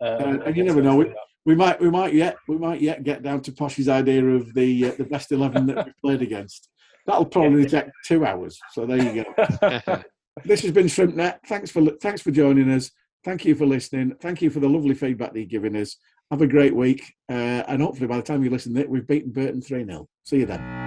[0.00, 1.04] Uh, And- you never know.
[1.44, 4.86] We might we might yet we might yet get down to Posh's idea of the
[4.86, 6.68] uh, the best eleven that we've played against.
[7.06, 8.60] That'll probably take two hours.
[8.72, 10.02] So there you go.
[10.44, 11.40] this has been ShrimpNet.
[11.46, 12.90] Thanks for thanks for joining us.
[13.24, 14.14] Thank you for listening.
[14.20, 15.96] Thank you for the lovely feedback that you're giving us.
[16.30, 19.06] Have a great week, uh, and hopefully by the time you listen to it, we've
[19.06, 20.81] beaten Burton three 0 See you then.